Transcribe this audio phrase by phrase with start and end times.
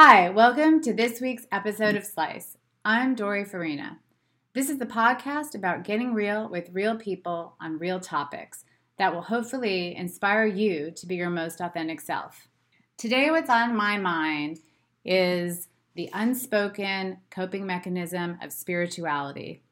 [0.00, 2.56] Hi, welcome to this week's episode of Slice.
[2.84, 3.98] I'm Doree Farina.
[4.54, 8.64] This is the podcast about getting real with real people on real topics
[8.98, 12.46] that will hopefully inspire you to be your most authentic self.
[12.96, 14.60] Today, what's on my mind
[15.04, 15.66] is
[15.96, 19.64] the unspoken coping mechanism of spirituality.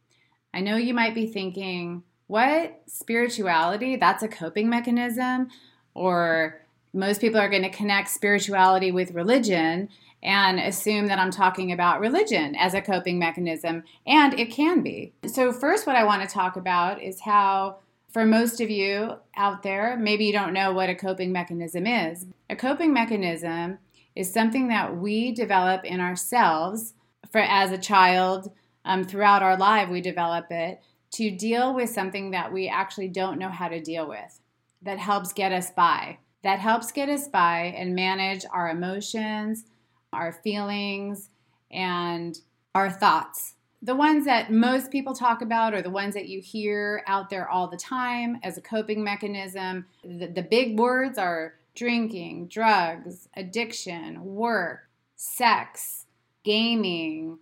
[0.53, 2.83] I know you might be thinking, what?
[2.89, 3.95] Spirituality?
[3.95, 5.51] That's a coping mechanism?
[5.95, 6.66] Or
[6.97, 9.89] most people are going to connect spirituality with religion
[10.23, 15.13] and assume that I'm talking about religion as a coping mechanism, and it can be.
[15.27, 19.63] So, first, what I want to talk about is how, for most of you out
[19.63, 22.27] there, maybe you don't know what a coping mechanism is.
[22.51, 23.79] A coping mechanism
[24.17, 26.95] is something that we develop in ourselves
[27.31, 28.51] for as a child
[28.85, 30.81] um, throughout our life we develop it
[31.13, 34.41] to deal with something that we actually don't know how to deal with
[34.83, 39.65] that helps get us by that helps get us by and manage our emotions
[40.13, 41.31] our feelings
[41.71, 42.39] and
[42.75, 47.03] our thoughts the ones that most people talk about are the ones that you hear
[47.07, 52.49] out there all the time as a coping mechanism the, the big words are drinking,
[52.49, 56.07] drugs, addiction, work, sex,
[56.43, 57.39] gaming,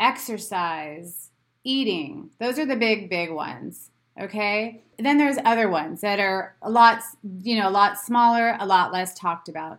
[0.00, 1.30] exercise,
[1.62, 2.30] eating.
[2.40, 3.90] Those are the big, big ones.
[4.20, 4.82] Okay.
[5.06, 7.02] Then there's other ones that are a lot,
[7.42, 9.78] you know, a lot smaller, a lot less talked about.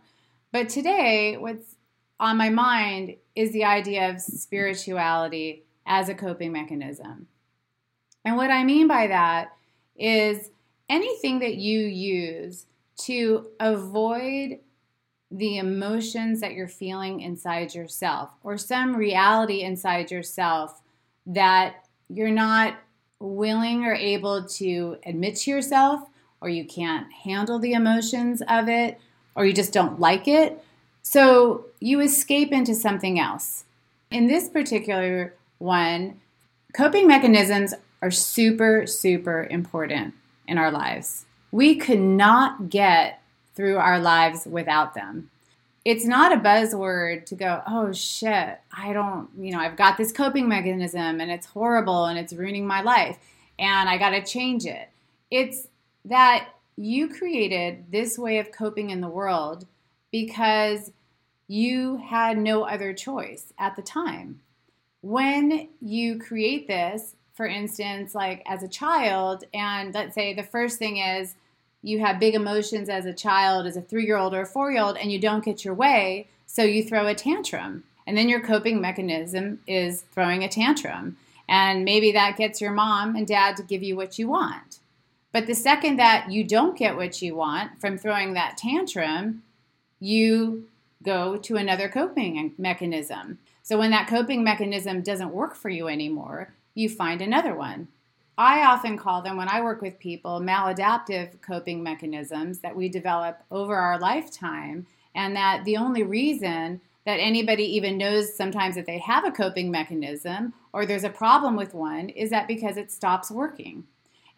[0.52, 1.76] But today, what's
[2.18, 7.26] on my mind is the idea of spirituality as a coping mechanism.
[8.24, 9.52] And what I mean by that
[9.96, 10.50] is
[10.88, 12.66] anything that you use
[12.98, 14.58] to avoid
[15.30, 20.82] the emotions that you're feeling inside yourself or some reality inside yourself
[21.26, 22.74] that you're not
[23.20, 26.02] willing or able to admit to yourself
[26.40, 28.98] or you can't handle the emotions of it
[29.34, 30.64] or you just don't like it.
[31.02, 33.64] So you escape into something else.
[34.10, 36.20] In this particular one,
[36.72, 40.14] coping mechanisms are super, super important
[40.48, 41.26] in our lives.
[41.52, 43.22] We could not get
[43.54, 45.30] through our lives without them.
[45.90, 50.12] It's not a buzzword to go, oh shit, I don't, you know, I've got this
[50.12, 53.18] coping mechanism and it's horrible and it's ruining my life
[53.58, 54.88] and I got to change it.
[55.32, 55.66] It's
[56.04, 59.66] that you created this way of coping in the world
[60.12, 60.92] because
[61.48, 64.42] you had no other choice at the time.
[65.00, 70.78] When you create this, for instance, like as a child, and let's say the first
[70.78, 71.34] thing is
[71.82, 74.70] you have big emotions as a child, as a three year old or a four
[74.70, 77.84] year old, and you don't get your way, so you throw a tantrum.
[78.06, 81.16] And then your coping mechanism is throwing a tantrum.
[81.48, 84.78] And maybe that gets your mom and dad to give you what you want.
[85.32, 89.42] But the second that you don't get what you want from throwing that tantrum,
[90.00, 90.68] you
[91.02, 93.38] go to another coping mechanism.
[93.62, 97.88] So when that coping mechanism doesn't work for you anymore, you find another one.
[98.40, 103.42] I often call them, when I work with people, maladaptive coping mechanisms that we develop
[103.50, 108.96] over our lifetime, and that the only reason that anybody even knows sometimes that they
[108.96, 113.30] have a coping mechanism or there's a problem with one is that because it stops
[113.30, 113.84] working.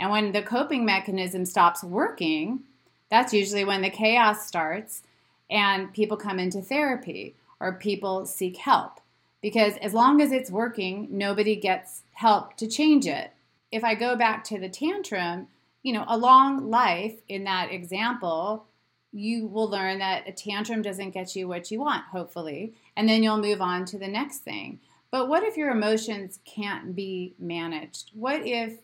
[0.01, 2.65] And when the coping mechanism stops working,
[3.09, 5.05] that's usually when the chaos starts
[5.49, 9.01] and people come into therapy or people seek help.
[9.41, 13.31] Because as long as it's working, nobody gets help to change it.
[13.73, 15.49] If I go back to the tantrum,
[15.83, 18.67] you know, along life in that example,
[19.13, 23.23] you will learn that a tantrum doesn't get you what you want, hopefully, and then
[23.23, 24.79] you'll move on to the next thing.
[25.11, 28.11] But what if your emotions can't be managed?
[28.15, 28.79] What if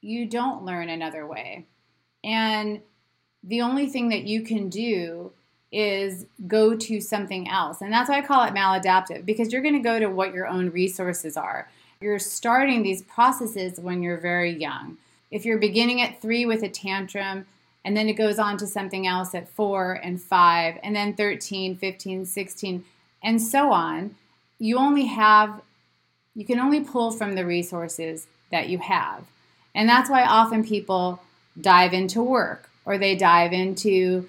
[0.00, 1.66] you don't learn another way?
[2.22, 2.80] And
[3.42, 5.32] the only thing that you can do
[5.72, 7.80] is go to something else.
[7.80, 10.46] And that's why I call it maladaptive because you're going to go to what your
[10.46, 11.70] own resources are.
[12.02, 14.96] You're starting these processes when you're very young.
[15.30, 17.44] If you're beginning at three with a tantrum,
[17.84, 21.76] and then it goes on to something else at four and five, and then 13,
[21.76, 22.84] 15, 16,
[23.22, 24.14] and so on,
[24.58, 25.60] you only have,
[26.34, 29.26] you can only pull from the resources that you have.
[29.74, 31.20] And that's why often people
[31.60, 34.26] dive into work or they dive into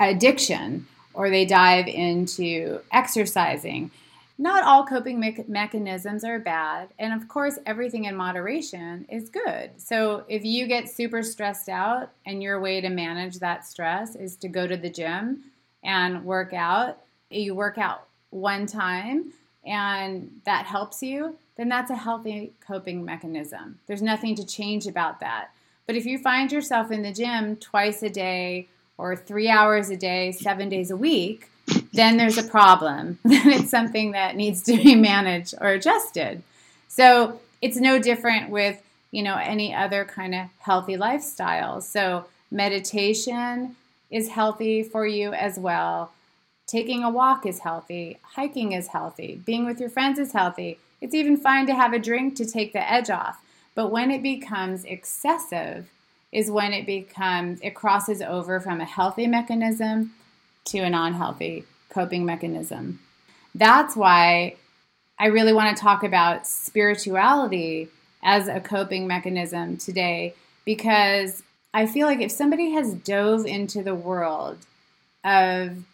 [0.00, 3.92] addiction or they dive into exercising.
[4.36, 9.70] Not all coping me- mechanisms are bad, and of course, everything in moderation is good.
[9.76, 14.34] So, if you get super stressed out and your way to manage that stress is
[14.36, 15.44] to go to the gym
[15.84, 16.98] and work out,
[17.30, 19.32] you work out one time
[19.64, 23.78] and that helps you, then that's a healthy coping mechanism.
[23.86, 25.50] There's nothing to change about that.
[25.86, 29.96] But if you find yourself in the gym twice a day or three hours a
[29.96, 31.50] day, seven days a week,
[31.94, 33.18] then there's a problem.
[33.24, 36.42] then it's something that needs to be managed or adjusted.
[36.88, 41.80] So it's no different with, you know, any other kind of healthy lifestyle.
[41.80, 43.76] So meditation
[44.10, 46.12] is healthy for you as well.
[46.66, 48.18] Taking a walk is healthy.
[48.22, 49.40] Hiking is healthy.
[49.44, 50.78] Being with your friends is healthy.
[51.00, 53.42] It's even fine to have a drink to take the edge off.
[53.74, 55.90] But when it becomes excessive,
[56.34, 60.12] is when it becomes, it crosses over from a healthy mechanism
[60.64, 63.00] to a non healthy coping mechanism.
[63.54, 64.56] That's why
[65.18, 67.88] I really want to talk about spirituality
[68.22, 70.34] as a coping mechanism today
[70.64, 71.42] because
[71.72, 74.58] I feel like if somebody has dove into the world
[75.24, 75.84] of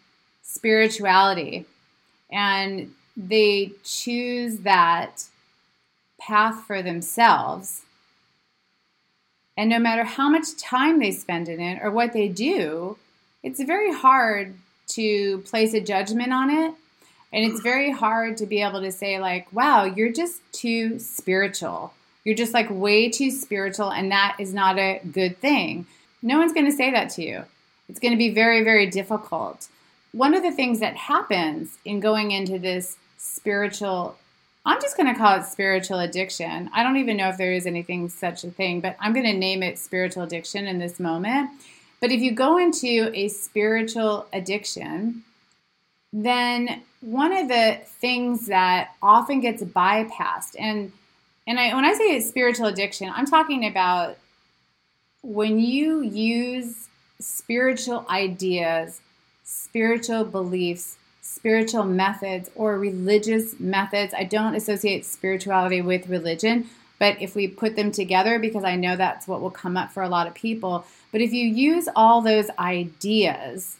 [0.41, 1.65] spirituality
[2.31, 5.25] and they choose that
[6.19, 7.81] path for themselves,
[9.57, 12.97] and no matter how much time they spend in it or what they do,
[13.43, 14.55] it's very hard
[14.95, 16.73] to place a judgment on it.
[17.33, 21.93] And it's very hard to be able to say, like, wow, you're just too spiritual.
[22.23, 25.87] You're just like way too spiritual, and that is not a good thing.
[26.21, 27.45] No one's going to say that to you.
[27.89, 29.67] It's going to be very, very difficult.
[30.11, 34.17] One of the things that happens in going into this spiritual,
[34.65, 36.69] I'm just going to call it spiritual addiction.
[36.73, 39.33] I don't even know if there is anything such a thing, but I'm going to
[39.33, 41.49] name it spiritual addiction in this moment.
[42.01, 45.23] But if you go into a spiritual addiction,
[46.11, 50.91] then one of the things that often gets bypassed and
[51.47, 54.17] and I, when I say spiritual addiction, I'm talking about
[55.23, 56.87] when you use
[57.19, 59.01] spiritual ideas,
[59.43, 64.13] spiritual beliefs, spiritual methods, or religious methods.
[64.13, 66.69] I don't associate spirituality with religion,
[67.01, 70.03] but if we put them together, because I know that's what will come up for
[70.03, 73.77] a lot of people, but if you use all those ideas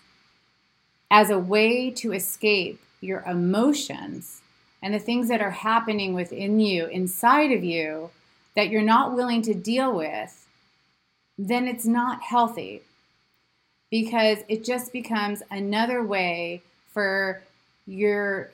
[1.12, 4.42] as a way to escape your emotions
[4.82, 8.10] and the things that are happening within you, inside of you,
[8.56, 10.48] that you're not willing to deal with,
[11.38, 12.82] then it's not healthy.
[13.92, 17.44] Because it just becomes another way for
[17.86, 18.50] your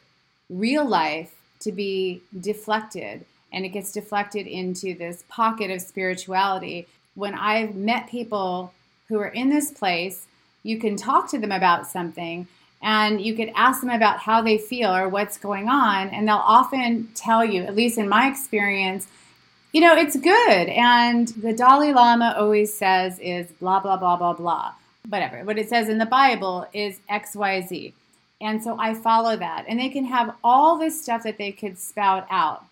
[0.50, 6.88] real life to be deflected and it gets deflected into this pocket of spirituality.
[7.16, 8.74] When I've met people
[9.08, 10.28] who are in this place,
[10.64, 12.48] you can talk to them about something
[12.82, 16.36] and you could ask them about how they feel or what's going on, and they'll
[16.36, 19.08] often tell you, at least in my experience,
[19.72, 20.68] you know, it's good.
[20.70, 24.74] And the Dalai Lama always says is blah, blah, blah, blah, blah.
[25.10, 25.44] Whatever.
[25.44, 27.94] What it says in the Bible is XYZ.
[28.40, 29.66] And so I follow that.
[29.68, 32.66] And they can have all this stuff that they could spout out,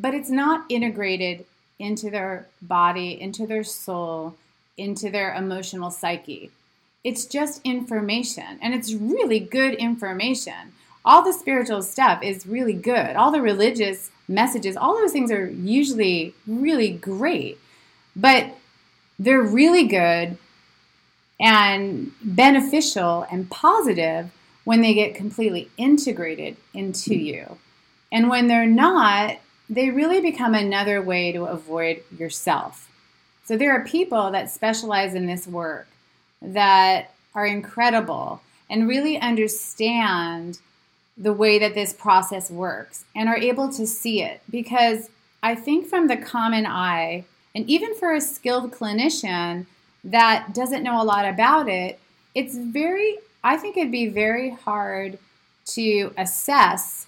[0.00, 1.44] but it's not integrated
[1.78, 4.36] into their body, into their soul,
[4.76, 6.50] into their emotional psyche.
[7.04, 10.72] It's just information, and it's really good information.
[11.04, 13.16] All the spiritual stuff is really good.
[13.16, 17.58] All the religious messages, all those things are usually really great,
[18.14, 18.54] but
[19.18, 20.36] they're really good
[21.40, 24.30] and beneficial and positive
[24.64, 27.58] when they get completely integrated into you.
[28.12, 32.88] And when they're not, they really become another way to avoid yourself.
[33.44, 35.88] So there are people that specialize in this work
[36.40, 40.58] that are incredible and really understand
[41.16, 44.40] the way that this process works and are able to see it.
[44.50, 45.10] Because
[45.42, 49.66] I think from the common eye, and even for a skilled clinician
[50.04, 51.98] that doesn't know a lot about it,
[52.34, 55.18] it's very, I think it'd be very hard
[55.66, 57.06] to assess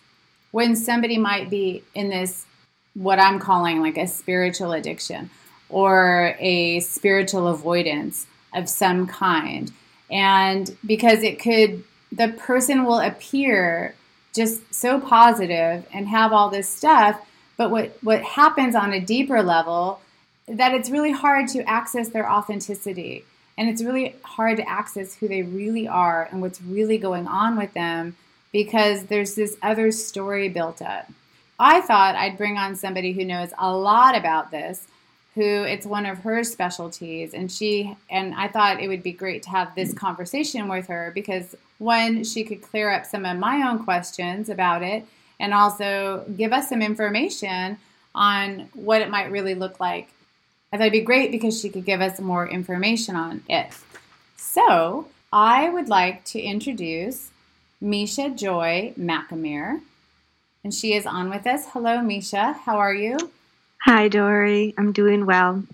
[0.50, 2.46] when somebody might be in this,
[2.94, 5.30] what I'm calling like a spiritual addiction
[5.68, 9.72] or a spiritual avoidance of some kind.
[10.10, 13.94] And because it could, the person will appear
[14.34, 17.24] just so positive and have all this stuff.
[17.56, 20.00] But what, what happens on a deeper level,
[20.48, 23.24] that it's really hard to access their authenticity.
[23.56, 27.56] And it's really hard to access who they really are and what's really going on
[27.56, 28.16] with them
[28.52, 31.08] because there's this other story built up.
[31.60, 34.86] I thought I'd bring on somebody who knows a lot about this
[35.34, 39.44] who it's one of her specialties and she and I thought it would be great
[39.44, 43.68] to have this conversation with her because one she could clear up some of my
[43.68, 45.06] own questions about it
[45.38, 47.78] and also give us some information
[48.14, 50.08] on what it might really look like.
[50.72, 53.72] I thought it'd be great because she could give us more information on it.
[54.36, 57.30] So, I would like to introduce
[57.82, 59.80] Mesha Joy Machamer,
[60.62, 61.66] and she is on with us.
[61.72, 62.54] Hello, Mesha.
[62.54, 63.16] How are you?
[63.84, 64.74] Hi, Doree.
[64.76, 65.64] I'm doing well.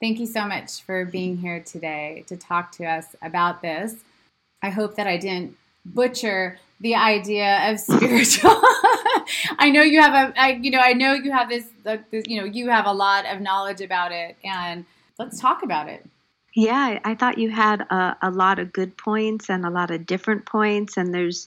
[0.00, 3.96] Thank you so much for being here today to talk to us about this.
[4.62, 8.58] I hope that I didn't butcher the idea of spiritual.
[9.58, 12.40] I know you have a, I, you know, I know you have this, this, you
[12.40, 14.84] know, you have a lot of knowledge about it, and
[15.18, 16.06] let's talk about it.
[16.54, 20.06] Yeah, I thought you had a, a lot of good points and a lot of
[20.06, 21.46] different points, and there's,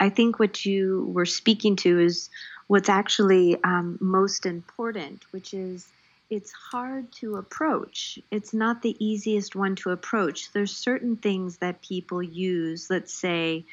[0.00, 2.30] I think what you were speaking to is
[2.66, 5.86] what's actually um, most important, which is
[6.30, 8.18] it's hard to approach.
[8.30, 10.52] It's not the easiest one to approach.
[10.52, 13.64] There's certain things that people use, let's say,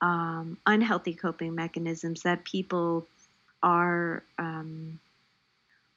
[0.00, 3.06] um, unhealthy coping mechanisms that people
[3.62, 4.98] are um,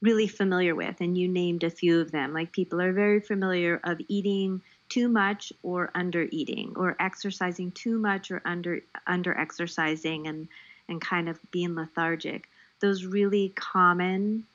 [0.01, 2.33] really familiar with, and you named a few of them.
[2.33, 7.97] Like people are very familiar of eating too much or under eating, or exercising too
[7.97, 10.47] much or under under exercising, and
[10.87, 12.49] and kind of being lethargic.
[12.81, 14.45] Those really common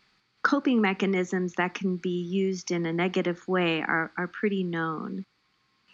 [0.44, 5.24] coping mechanisms that can be used in a negative way are, are pretty known.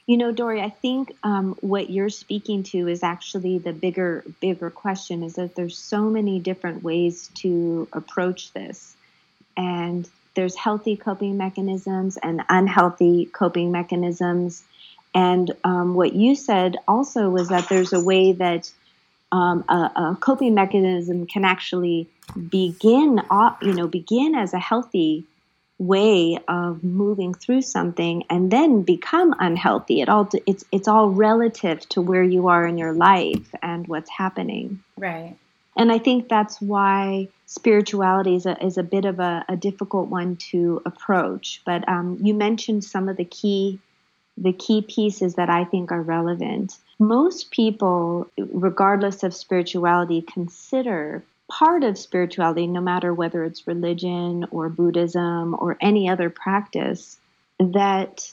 [0.06, 4.68] You know, Doree, I think um, what you're speaking to is actually the bigger, bigger
[4.68, 8.97] question is that there's so many different ways to approach this.
[9.56, 14.62] And there's healthy coping mechanisms and unhealthy coping mechanisms.
[15.14, 18.70] And um, what you said also was that there's a way that
[19.32, 22.08] um, a, a, coping mechanism can actually
[22.49, 23.20] begin,
[23.62, 25.25] you know, begin as a healthy
[25.78, 30.00] way of moving through something and then become unhealthy.
[30.00, 34.10] It all it's it's all relative to where you are in your life and what's
[34.10, 34.82] happening.
[34.96, 35.37] Right.
[35.77, 40.09] And I think that's why spirituality is a, is a bit of a, a difficult
[40.09, 41.62] one to approach.
[41.65, 43.81] But um, you mentioned some of the key
[44.37, 46.79] the key pieces that I think are relevant.
[46.99, 54.71] Most people, regardless of spirituality, consider part of spirituality, no matter whether it's religion or
[54.71, 57.19] Buddhism or any other practice,
[57.59, 58.33] that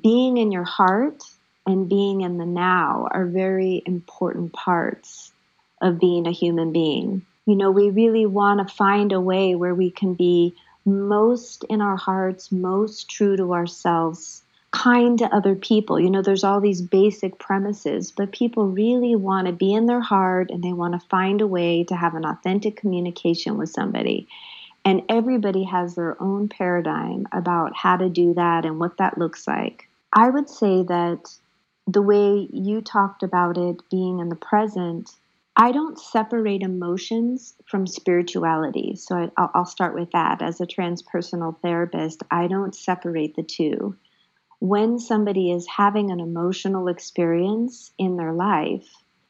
[0.00, 1.24] being in your heart
[1.66, 5.32] and being in the now are very important parts
[5.80, 7.24] of being a human being.
[7.46, 11.80] You know, we really want to find a way where we can be most in
[11.80, 15.98] our hearts, most true to ourselves, kind to other people.
[15.98, 20.00] You know, there's all these basic premises, but people really want to be in their
[20.00, 24.28] heart and they want to find a way to have an authentic communication with somebody.
[24.84, 29.46] And everybody has their own paradigm about how to do that and what that looks
[29.46, 29.88] like.
[30.12, 31.36] I would say that
[31.86, 35.10] the way you talked about it being in the present,
[35.60, 38.96] I don't separate emotions from spirituality.
[38.96, 40.40] So I, will start with that.
[40.40, 43.96] As a transpersonal therapist, I don't separate the two
[44.60, 48.86] when somebody is having an emotional experience in their life,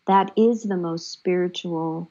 [0.07, 2.11] that is the most spiritual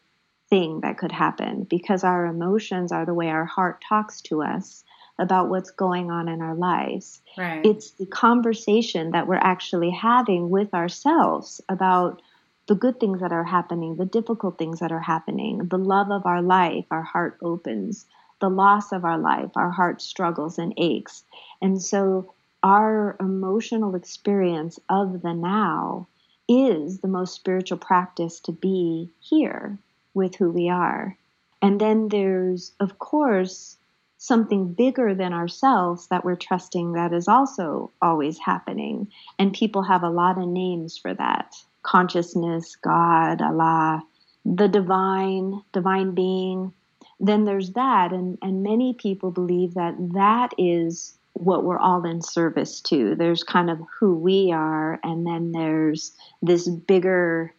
[0.50, 4.84] thing that could happen because our emotions are the way our heart talks to us
[5.20, 7.22] about what's going on in our lives.
[7.38, 7.64] Right.
[7.66, 12.22] It's the conversation that we're actually having with ourselves about
[12.70, 16.28] the good things that are happening, the difficult things that are happening, the love of
[16.28, 18.06] our life, our heart opens,
[18.40, 21.24] the loss of our life, our heart struggles and aches.
[21.64, 26.08] And so our emotional experience of the now
[26.48, 29.80] is the most spiritual practice to be here
[30.14, 31.18] with who we are.
[31.64, 33.78] And then there's, of course,
[34.20, 39.08] something bigger than ourselves that we're trusting that is also always happening.
[39.40, 41.56] And people have a lot of names for that
[41.90, 44.04] consciousness, God, Allah,
[44.46, 46.74] the divine, divine being.
[47.20, 48.14] Then there's that.
[48.14, 53.16] And, and many people believe that that is what we're all in service to.
[53.16, 57.54] There's kind of who we are, and then there's this bigger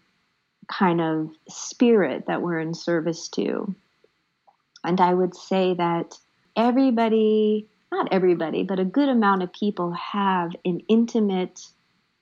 [0.68, 3.74] kind of spirit that we're in service to.
[4.84, 6.16] And I would say that
[6.56, 11.60] everybody, not everybody, but a good amount of people have an intimate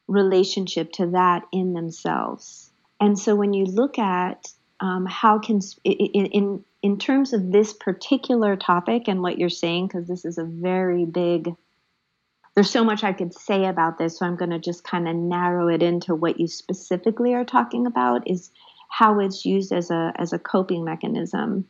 [0.08, 2.70] relationship to that in themselves.
[3.00, 4.48] And so when you look at
[4.80, 9.88] um, how can in, in in terms of this particular topic and what you're saying,
[9.88, 11.52] because this is a very big,
[12.54, 15.16] there's so much I could say about this, so I'm going to just kind of
[15.16, 18.50] narrow it into what you specifically are talking about is
[18.88, 21.66] how it's used as a as a coping mechanism,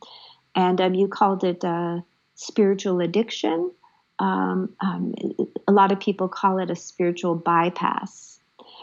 [0.54, 2.00] and um, you called it uh,
[2.34, 3.72] spiritual addiction.
[4.18, 5.14] Um, um,
[5.66, 8.38] a lot of people call it a spiritual bypass.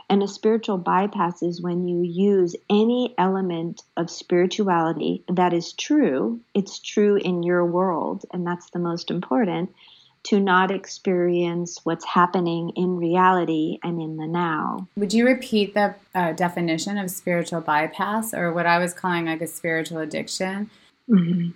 [0.09, 6.39] And a spiritual bypass is when you use any element of spirituality that is true,
[6.53, 9.73] it's true in your world, and that's the most important,
[10.25, 14.87] to not experience what's happening in reality and in the now.
[14.95, 19.41] Would you repeat the uh, definition of spiritual bypass or what I was calling like
[19.41, 20.69] a spiritual addiction?
[21.09, 21.49] Mm-hmm.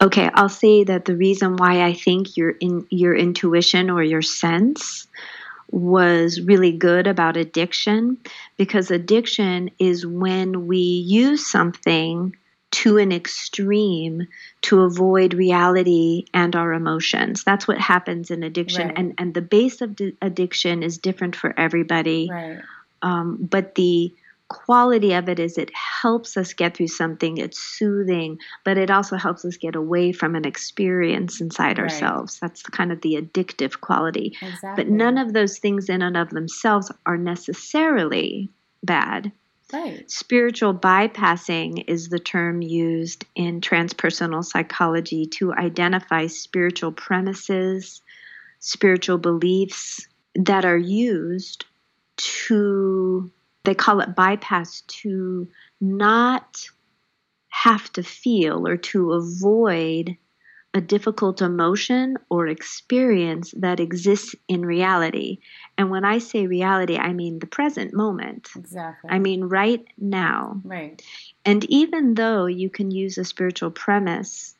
[0.00, 4.22] Okay, I'll say that the reason why I think your in your intuition or your
[4.22, 5.06] sense
[5.70, 8.18] was really good about addiction
[8.56, 12.36] because addiction is when we use something
[12.70, 14.26] to an extreme
[14.62, 17.42] to avoid reality and our emotions.
[17.42, 18.88] That's what happens in addiction.
[18.88, 18.98] Right.
[18.98, 22.28] And, and the base of d- addiction is different for everybody.
[22.30, 22.60] Right.
[23.02, 24.12] Um, but the
[24.48, 27.38] quality of it is it helps us get through something.
[27.38, 31.84] It's soothing, but it also helps us get away from an experience inside Right.
[31.84, 32.38] ourselves.
[32.40, 34.36] That's kind of the addictive quality.
[34.42, 34.84] Exactly.
[34.84, 38.50] But none of those things in and of themselves are necessarily
[38.82, 39.32] bad.
[39.72, 40.08] right.
[40.10, 48.00] Spiritual bypassing is the term used in transpersonal psychology to identify spiritual premises,
[48.60, 51.64] spiritual beliefs that are used
[52.16, 53.30] to,
[53.66, 55.46] they call it bypass, to
[55.80, 56.66] not
[57.48, 60.16] have to feel or to avoid
[60.74, 65.38] a difficult emotion or experience that exists in reality.
[65.78, 68.50] And when I say reality, I mean the present moment.
[68.54, 69.08] Exactly.
[69.10, 70.60] I mean, right now.
[70.64, 71.02] right.
[71.46, 74.54] And even though you can use a spiritual premise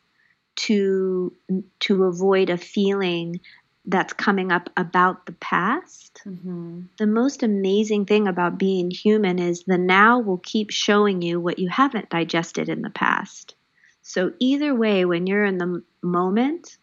[0.57, 1.35] to
[1.81, 3.41] to avoid a feeling
[3.87, 9.65] that's coming up about the past, hmm the most amazing thing about being human is
[9.65, 13.55] the now will keep showing you what you haven't digested in the past.
[14.03, 16.79] So either way, when you're in the moment,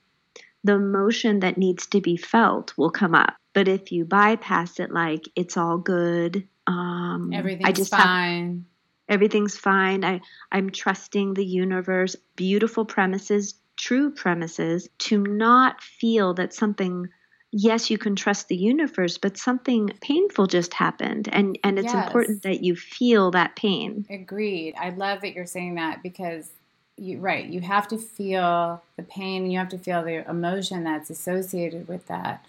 [0.64, 3.34] the emotion that needs to be felt will come up.
[3.54, 8.66] But if you bypass it like it's all good, um, Everything's I just have fine.
[9.10, 16.54] everything's fine i i'm trusting the universe beautiful premises true premises to not feel that
[16.54, 17.08] something
[17.52, 22.04] yes you can trust the universe but something painful just happened and and it's Yes.
[22.04, 24.76] important that you feel that pain Agreed.
[24.80, 26.50] I love that you're saying that because
[26.98, 31.10] you right, you have to feel the pain you have to feel the emotion that's
[31.10, 32.46] associated with that.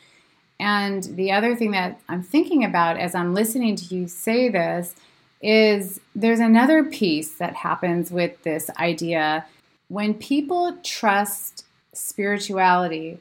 [0.60, 4.94] And the other thing that I'm thinking about as I'm listening to you say this
[5.42, 9.46] is there's another piece that happens with this idea
[9.88, 13.18] when people trust spirituality.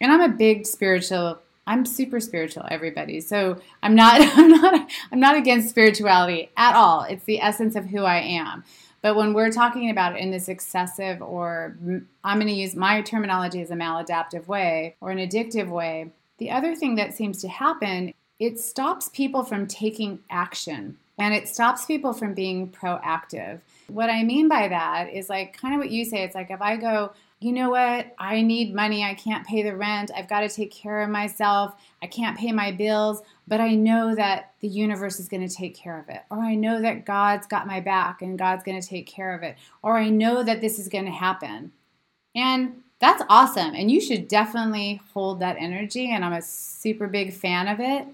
[0.00, 3.20] And I'm a big spiritual I'm super spiritual everybody.
[3.20, 7.02] So I'm not I'm not I'm not against spirituality at all.
[7.02, 8.64] It's the essence of who I am.
[9.00, 11.76] But when we're talking about it in this excessive or
[12.24, 16.50] I'm going to use my terminology as a maladaptive way or an addictive way, the
[16.50, 21.84] other thing that seems to happen, it stops people from taking action and it stops
[21.84, 23.60] people from being proactive.
[23.88, 26.22] What I mean by that is like kind of what you say.
[26.22, 29.76] It's like if I go, you know what, I need money, I can't pay the
[29.76, 33.74] rent, I've got to take care of myself, I can't pay my bills, but I
[33.74, 36.22] know that the universe is going to take care of it.
[36.30, 39.42] Or I know that God's got my back and God's going to take care of
[39.42, 39.56] it.
[39.82, 41.72] Or I know that this is going to happen.
[42.34, 43.74] And that's awesome.
[43.74, 46.12] And you should definitely hold that energy.
[46.12, 48.06] And I'm a super big fan of it.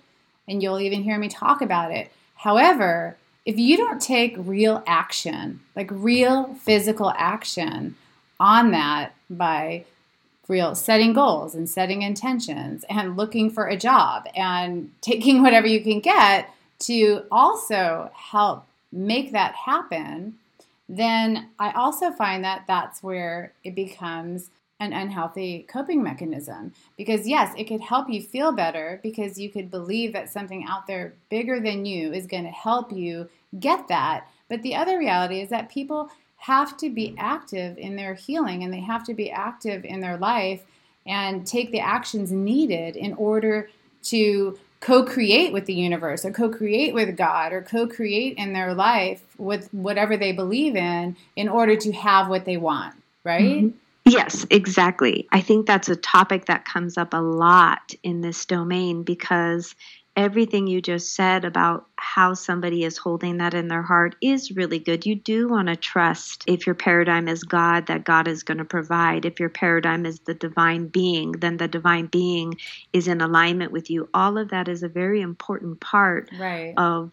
[0.47, 2.13] And you'll even hear me talk about it.
[2.35, 7.97] However, if you don't take real action, like real physical action
[8.41, 9.85] on that by
[10.49, 15.83] real setting goals and setting intentions and looking for a job and taking whatever you
[15.83, 20.35] can get to also help make that happen,
[20.89, 26.73] then I also find that that's where it becomes an unhealthy coping mechanism.
[26.97, 30.87] Because, yes, it could help you feel better because you could believe that something out
[30.87, 33.29] there bigger than you is going to help you
[33.61, 34.29] get that.
[34.49, 38.73] But the other reality is that people have to be active in their healing and
[38.73, 40.63] they have to be active in their life
[41.07, 43.71] and take the actions needed in order
[44.03, 49.73] to co-create with the universe or co-create with God or co-create in their life with
[49.73, 53.65] whatever they believe in in order to have what they want, right?
[53.65, 53.73] Mhm.
[54.07, 55.27] Yes, exactly.
[55.33, 59.75] I think that's a topic that comes up a lot in this domain because
[60.17, 64.79] everything you just said about how somebody is holding that in their heart is really
[64.79, 65.07] good.
[65.07, 68.65] You do want to trust if your paradigm is God, that God is going to
[68.65, 69.25] provide.
[69.25, 72.55] If your paradigm is the divine being, then the divine being
[72.93, 74.09] is in alignment with you.
[74.13, 76.75] All of that is a very important part Right.
[76.77, 77.13] of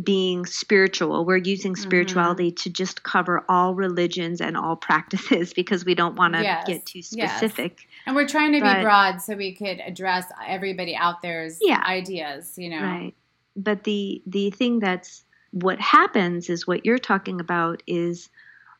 [0.00, 1.24] being spiritual.
[1.24, 2.62] We're using spirituality mm-hmm.
[2.62, 6.86] to just cover all religions and all practices because we don't want to Yes, get
[6.86, 7.36] too yes.
[7.36, 7.88] specific.
[8.06, 11.82] And we're trying to be broad so we could address everybody out there's Yeah.
[11.84, 12.82] ideas, you know.
[12.82, 13.14] Right.
[13.56, 18.30] But the the thing that's what happens is what you're talking about is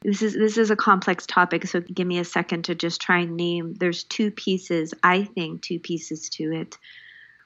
[0.03, 3.18] this is this is a complex topic so give me a second to just try
[3.18, 6.79] and name there's two pieces I think two pieces to it.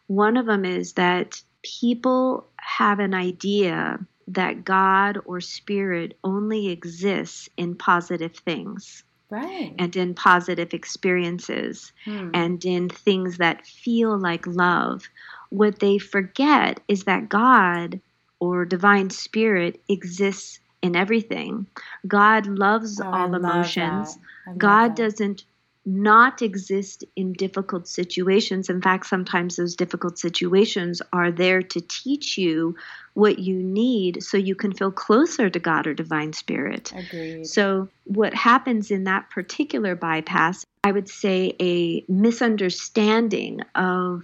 [0.07, 3.99] One of them is that people have an idea
[4.29, 9.75] that God or spirit only exists in positive things Right.
[9.79, 12.31] and in positive experiences Hmm.
[12.35, 15.09] and in things that feel like love
[15.51, 18.01] what they forget is that God
[18.41, 21.67] or divine spirit exists in everything.
[22.07, 24.19] God loves Oh, all love emotions.
[24.59, 24.97] God that.
[24.97, 25.45] doesn't
[25.87, 28.71] not exist in difficult situations.
[28.71, 32.75] In fact, sometimes those difficult situations are there to teach you
[33.13, 36.93] what you need so you can feel closer to God or divine spirit.
[36.95, 37.47] Agreed.
[37.47, 44.23] So, what happens in that particular bypass, I would say a misunderstanding of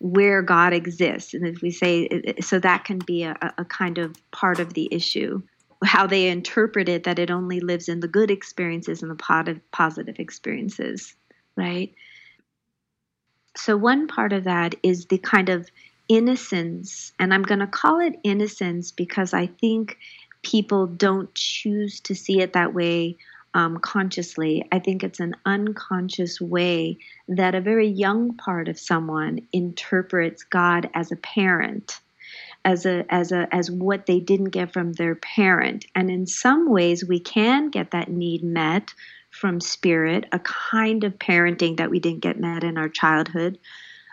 [0.00, 1.34] where God exists.
[1.34, 4.88] And if we say, so that can be a, a kind of part of the
[4.90, 5.42] issue.
[5.84, 10.18] How they interpret it that it only lives in the good experiences and the positive,
[10.18, 11.14] experiences,
[11.56, 11.94] right?
[13.56, 15.68] So, one part of that is the kind of
[16.08, 19.98] innocence, and I'm going to call it innocence because I think
[20.42, 23.18] people don't choose to see it that way
[23.54, 24.66] um, consciously.
[24.70, 30.90] I think it's an unconscious way that a very young part of someone interprets God
[30.94, 32.00] as a parent.
[32.64, 36.68] As a as a as what they didn't get from their parent, and in some
[36.68, 38.92] ways we can get that need met
[39.30, 43.58] from spirit, a kind of parenting that we didn't get met in our childhood.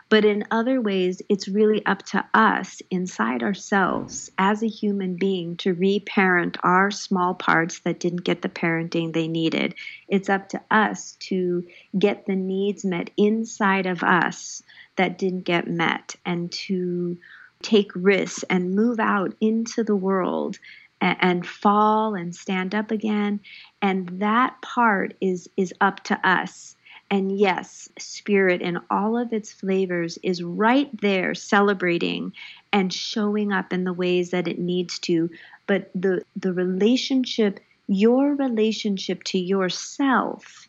[0.08, 5.58] But in other ways, it's really up to us inside ourselves as a human being
[5.58, 9.74] to reparent our small parts that didn't get the parenting they needed.
[10.08, 11.66] It's up to us to
[11.98, 14.62] get the needs met inside of us
[14.96, 17.18] that didn't get met and to
[17.66, 20.58] take risks and move out into the world
[21.02, 23.40] and, and fall and stand up again.
[23.82, 26.76] And that part is, is up to us.
[27.10, 32.34] And yes, spirit in all of its flavors is right there celebrating
[32.72, 35.30] and showing up in the ways that it needs to.
[35.68, 40.68] But the, the relationship, your relationship to yourself,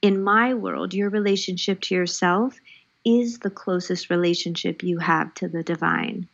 [0.00, 2.58] in my world, your relationship to yourself
[3.04, 6.28] is the closest relationship you have to the divine.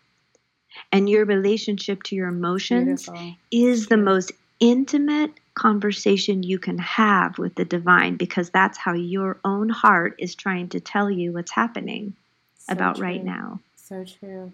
[0.92, 3.36] And your relationship to your emotions Beautiful.
[3.50, 9.38] is the most intimate conversation you can have with the divine because that's how your
[9.44, 12.14] own heart is trying to tell you what's happening
[12.58, 13.04] So about true.
[13.04, 13.60] right now.
[13.76, 14.52] So true.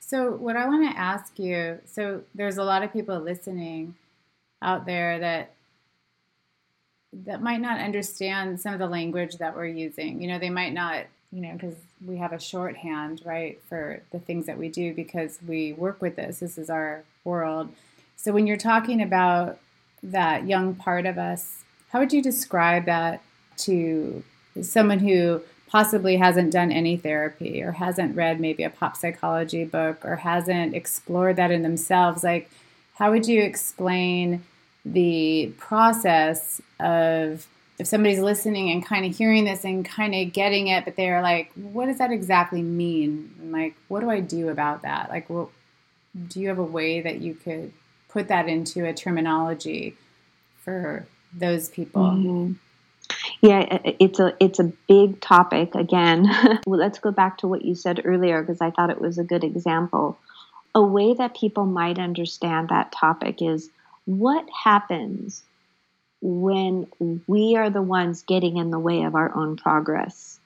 [0.00, 3.94] So, what I want to ask you so, there's a lot of people listening
[4.60, 5.52] out there that
[7.24, 10.20] that might not understand some of the language that we're using.
[10.20, 11.74] You know, they might not, you know, because
[12.06, 16.14] we have a shorthand, right, for the things that we do because we work with
[16.14, 16.38] this.
[16.38, 17.70] This is our world.
[18.16, 19.58] So, when you're talking about
[20.02, 23.20] that young part of us, how would you describe that
[23.58, 24.22] to
[24.62, 30.04] someone who possibly hasn't done any therapy or hasn't read maybe a pop psychology book
[30.04, 32.48] or hasn't explored that in themselves like
[32.94, 34.44] how would you explain
[34.84, 40.68] the process of if somebody's listening and kind of hearing this and kind of getting
[40.68, 44.48] it but they're like what does that exactly mean and like what do i do
[44.48, 45.48] about that like what
[46.28, 47.72] do you have a way that you could
[48.08, 49.96] put that into a terminology
[50.62, 52.56] for those people Mhm.
[53.40, 56.24] Yeah, it's a it's a big topic again.
[56.66, 59.24] well, let's go back to what you said earlier because I thought it was a
[59.24, 60.18] good example.
[60.74, 63.68] A way that people might understand that topic is
[64.06, 65.42] what happens
[66.24, 66.86] when
[67.26, 70.40] we are the ones getting in the way of our own progress.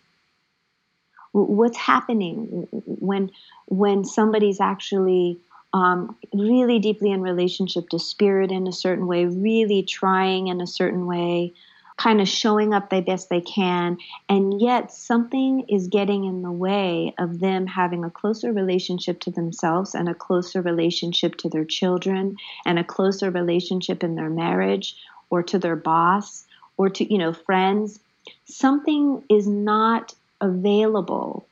[1.31, 3.31] What's happening when
[3.67, 5.39] when somebody's actually
[5.73, 10.67] um, really deeply in relationship to spirit in a certain way, really trying in a
[10.67, 11.53] certain way,
[11.97, 16.51] kind of showing up the best they can, and yet something is getting in the
[16.51, 21.65] way of them having a closer relationship to themselves and a closer relationship to their
[21.65, 22.37] children
[22.67, 24.97] and a closer relationship in their marriage
[25.31, 26.45] or to their boss
[26.77, 28.01] or to you know friends
[28.45, 31.47] something is not available.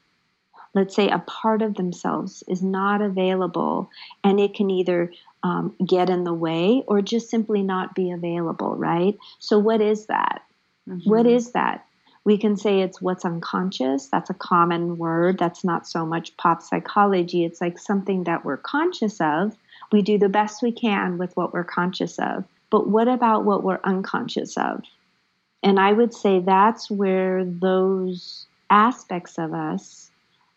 [0.74, 3.90] Let's say a part of themselves is not available
[4.22, 5.12] and it can either
[5.42, 9.16] um, get in the way or just simply not be available right?
[9.38, 10.42] So what is that?
[11.04, 11.30] What Mhm.
[11.30, 11.86] is that?
[12.24, 14.08] We can say it's what's unconscious.
[14.08, 15.38] That's a common word.
[15.38, 17.44] That's not so much pop psychology.
[17.44, 19.56] It's like something that we're conscious of.
[19.92, 23.62] We do the best we can with what we're conscious of but what about what
[23.62, 24.82] we're unconscious of
[25.62, 30.10] and i would say that's where those aspects of us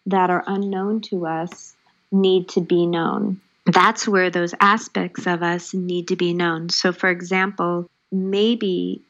[0.05, 1.75] that are unknown to us
[2.11, 3.39] need to be known.
[3.65, 6.69] That's where those aspects of us need to be known.
[6.69, 9.03] So, for example, maybe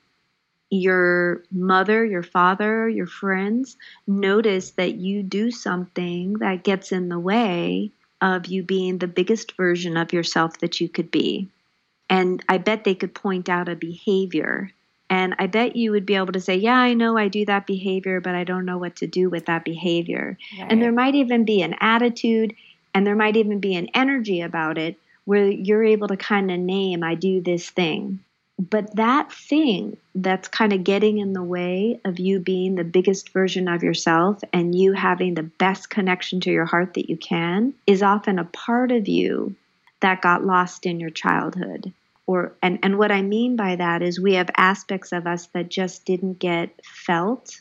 [0.70, 7.20] your mother, your father, your friends notice that you do something that gets in the
[7.20, 11.48] way of you being the biggest version of yourself that you could be.
[12.10, 14.72] And I bet they could point out a behavior
[15.10, 17.66] And I bet you would be able to say, Yeah, I know I do that
[17.66, 20.38] behavior, but I don't know what to do with that behavior.
[20.60, 20.72] Right.
[20.72, 22.56] And there might even be an attitude
[22.94, 26.60] and there might even be an energy about it where you're able to kind of
[26.60, 28.20] name, I do this thing.
[28.58, 33.30] But that thing that's kind of getting in the way of you being the biggest
[33.30, 37.74] version of yourself and you having the best connection to your heart that you can
[37.88, 39.56] is often a part of you
[40.02, 41.94] that got lost in your childhood.
[42.30, 45.70] Or, and, and what I mean by that is we have aspects of us that
[45.70, 47.60] just didn't get felt,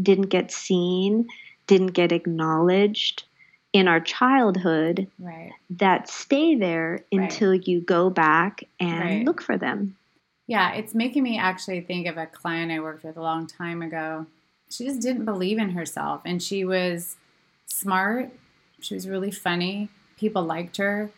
[0.00, 1.26] didn't get seen,
[1.66, 3.24] didn't get acknowledged
[3.72, 5.50] in our childhood right.
[5.68, 7.66] that stay there until right.
[7.66, 9.24] you go back and right.
[9.24, 9.96] look for them.
[10.46, 13.82] Yeah, it's making me actually think of a client I worked with a long time
[13.82, 14.26] ago.
[14.70, 17.16] She just didn't believe in herself and she was
[17.66, 18.30] smart.
[18.78, 19.88] She was really funny.
[20.16, 21.10] People liked her.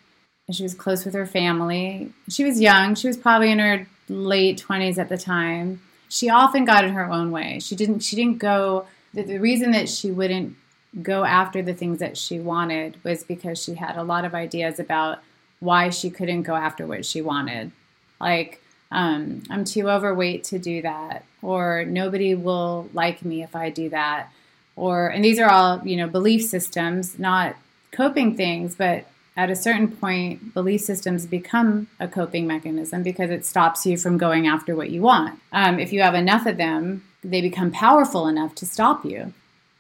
[0.51, 2.13] She was close with her family.
[2.29, 2.95] She was young.
[2.95, 5.81] She was probably in her late 20s at the time.
[6.09, 7.59] She often got in her own way.
[7.59, 10.57] She didn't she didn't go the, the reason that she wouldn't
[11.03, 14.79] go after the things that she wanted was because she had a lot of ideas
[14.79, 15.19] about
[15.59, 17.73] why she couldn't go after what she wanted.
[18.21, 23.71] Like um, I'm too overweight to do that, or nobody will like me if I
[23.71, 24.31] do that,
[24.77, 27.57] or and these are all you know belief systems, not
[27.91, 33.45] coping things, but at a certain point, belief systems become a coping mechanism because it
[33.45, 35.39] stops you from going after what you want.
[35.53, 39.35] Um, if you have enough of them, they become powerful enough to stop you.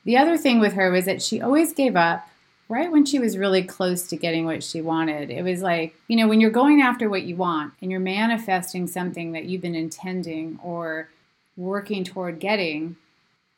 [0.04, 2.28] The other thing with her was that she always gave up
[2.68, 5.30] right when she was really close to getting what she wanted.
[5.30, 8.86] It was like, you know, when you're going after what you want and you're manifesting
[8.86, 11.08] something that you've been intending or
[11.56, 12.96] working toward getting,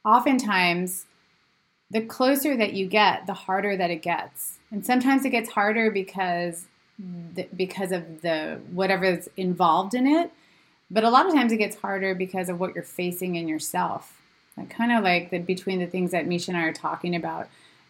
[0.05, 1.07] oftentimes
[1.91, 4.58] the closer that you get, the harder that it gets.
[4.71, 6.67] And sometimes it gets harder because
[7.57, 10.33] because of the whatever's involved in it,
[10.91, 14.21] but a lot of times it gets harder because of what you're facing in yourself.
[14.57, 17.49] Like kind of like the between the things that Mesha and I are talking about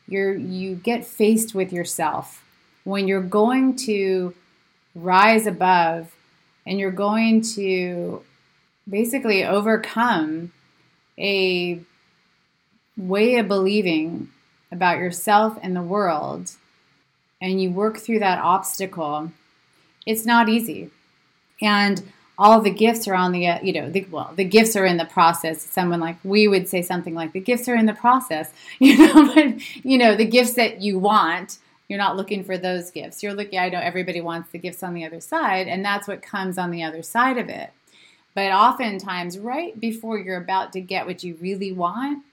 [0.09, 2.43] you're you get faced with yourself
[2.85, 4.35] when you're going to
[4.95, 6.15] rise above
[6.67, 8.23] and you're going to
[8.89, 10.51] basically overcome
[11.19, 11.81] a
[12.97, 14.31] way of believing
[14.73, 16.53] about yourself and the world
[17.41, 19.31] and you work through that obstacle
[20.09, 20.91] it's not easy.
[21.61, 22.03] And
[22.39, 24.97] all the gifts are on the uh, you know the, well the gifts are in
[24.97, 25.63] the process.
[25.63, 28.53] Someone like we would say something like the gifts are in the process.
[28.81, 32.91] You know but you know the gifts that you want you're not looking for those
[32.91, 33.23] gifts.
[33.23, 36.23] You're looking i know everybody wants the gifts on the other side and that's what
[36.23, 37.71] comes on the other side of it.
[38.35, 42.25] But oftentimes right before you're about to get what you really want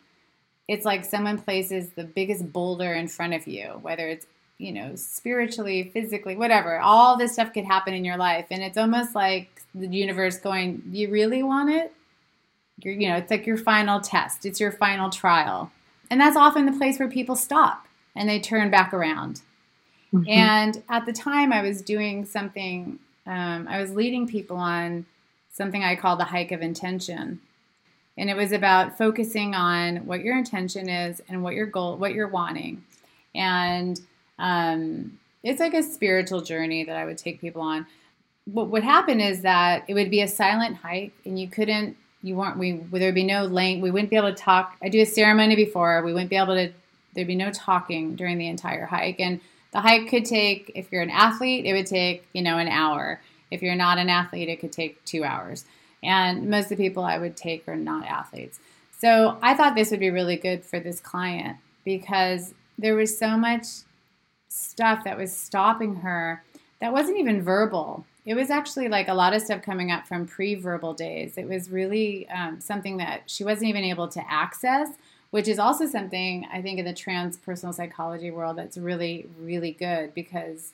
[0.67, 4.95] it's like someone places the biggest boulder in front of you whether it's you know,
[4.95, 6.79] spiritually, physically, whatever.
[6.79, 8.45] All this stuff could happen in your life.
[8.51, 11.93] And it's almost like the universe going, You really want it?
[12.79, 15.71] You're, you know, it's like your final test, it's your final trial.
[16.09, 19.41] And that's often the place where people stop and they turn back around.
[20.13, 20.29] Mm-hmm.
[20.29, 25.05] And at the time, I was doing something, um, I was leading people on
[25.51, 27.39] something I call the hike of intention.
[28.17, 32.13] And it was about focusing on what your intention is and what your goal, what
[32.13, 32.83] you're wanting.
[33.33, 33.99] And
[34.39, 37.85] um, it's like a spiritual journey that I would take people on.
[38.45, 42.35] What would happen is that it would be a silent hike, and you couldn't, you
[42.35, 43.81] weren't, we there would be no link.
[43.81, 44.75] We wouldn't be able to talk.
[44.81, 46.03] I do a ceremony before.
[46.03, 46.71] We wouldn't be able to.
[47.13, 49.39] There'd be no talking during the entire hike, and
[49.71, 50.71] the hike could take.
[50.75, 53.21] If you're an athlete, it would take you know an hour.
[53.51, 55.65] If you're not an athlete, it could take two hours.
[56.03, 58.59] And most of the people I would take are not athletes.
[58.97, 63.37] So I thought this would be really good for this client because there was so
[63.37, 63.65] much
[64.47, 66.43] stuff that was stopping her
[66.81, 68.05] that wasn't even verbal.
[68.25, 71.37] It was actually like a lot of stuff coming up from pre verbal days.
[71.37, 74.89] It was really um, something that she wasn't even able to access,
[75.31, 80.13] which is also something I think in the transpersonal psychology world that's really, really good
[80.13, 80.73] because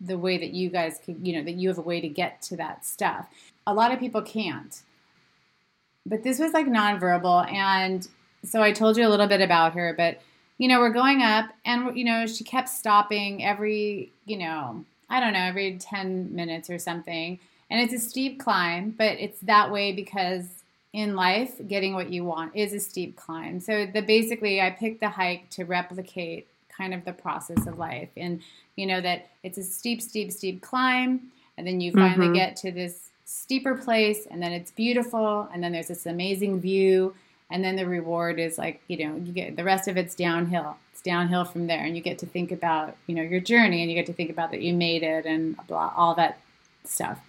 [0.00, 2.42] the way that you guys can, you know, that you have a way to get
[2.42, 3.28] to that stuff.
[3.66, 4.82] A lot of people can't.
[6.06, 7.50] But this was like nonverbal.
[7.52, 8.06] And
[8.44, 10.20] so I told you a little bit about her, but
[10.58, 15.20] you know, we're going up, and you know, she kept stopping every, you know, I
[15.20, 17.38] don't know, every ten minutes or something.
[17.70, 20.46] And it's a steep climb, but it's that way because
[20.92, 23.60] in life, getting what you want is a steep climb.
[23.60, 28.10] So the basically, I picked the hike to replicate kind of the process of life,
[28.16, 28.40] and
[28.76, 32.34] you know that it's a steep, steep, steep climb, and then you finally mm-hmm.
[32.34, 37.14] get to this steeper place, and then it's beautiful, and then there's this amazing view
[37.50, 40.76] and then the reward is like you know you get the rest of it's downhill
[40.92, 43.90] it's downhill from there and you get to think about you know your journey and
[43.90, 46.38] you get to think about that you made it and blah all that
[46.84, 47.20] stuff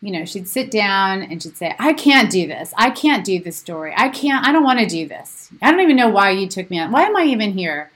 [0.00, 2.72] you know, she'd sit down and she'd say, I can't do this.
[2.76, 3.92] I can't do this story.
[3.96, 5.50] I can't, I don't want to do this.
[5.60, 6.92] I don't even know why you took me on.
[6.92, 7.90] Why am I even here?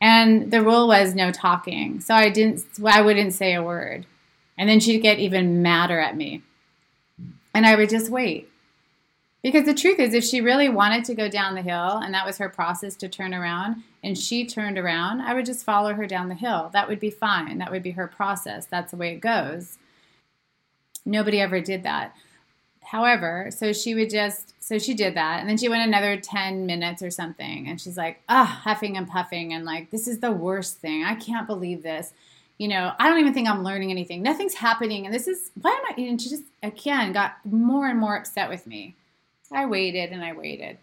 [0.00, 2.00] And the rule was no talking.
[2.00, 4.06] So I didn't, I wouldn't say a word.
[4.56, 6.42] And then she'd get even madder at me.
[7.52, 8.48] And I would just wait.
[9.42, 12.24] Because the truth is, if she really wanted to go down the hill and that
[12.24, 16.06] was her process to turn around and she turned around, I would just follow her
[16.06, 16.70] down the hill.
[16.72, 17.58] That would be fine.
[17.58, 18.66] That would be her process.
[18.66, 19.78] That's the way it goes.
[21.04, 22.14] Nobody ever did that.
[22.84, 25.40] However, so she would just, so she did that.
[25.40, 27.66] And then she went another 10 minutes or something.
[27.66, 29.52] And she's like, ah, huffing and puffing.
[29.52, 31.02] And like, this is the worst thing.
[31.02, 32.12] I can't believe this.
[32.58, 34.22] You know, I don't even think I'm learning anything.
[34.22, 35.04] Nothing's happening.
[35.04, 38.48] And this is, why am I, and she just, again, got more and more upset
[38.48, 38.94] with me.
[39.52, 40.78] I waited and I waited.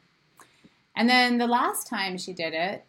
[0.95, 2.83] And then the last time she did it,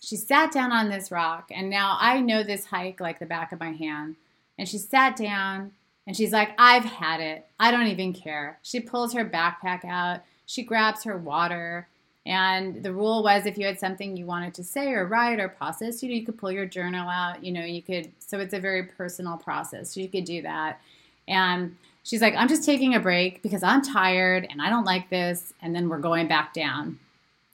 [0.00, 1.50] she sat down on this rock.
[1.50, 4.16] And now I know this hike like the back of my hand.
[4.58, 5.72] And she sat down
[6.06, 7.46] and she's like, I've had it.
[7.58, 8.58] I don't even care.
[8.62, 10.20] She pulls her backpack out.
[10.46, 11.88] She grabs her water.
[12.26, 15.48] And the rule was if you had something you wanted to say or write or
[15.48, 17.42] process, you know, you could pull your journal out.
[17.42, 19.94] You know, you could, so it's a very personal process.
[19.94, 20.80] So you could do that.
[21.26, 25.10] And she's like, I'm just taking a break because I'm tired and I don't like
[25.10, 25.52] this.
[25.60, 27.00] And then we're going back down.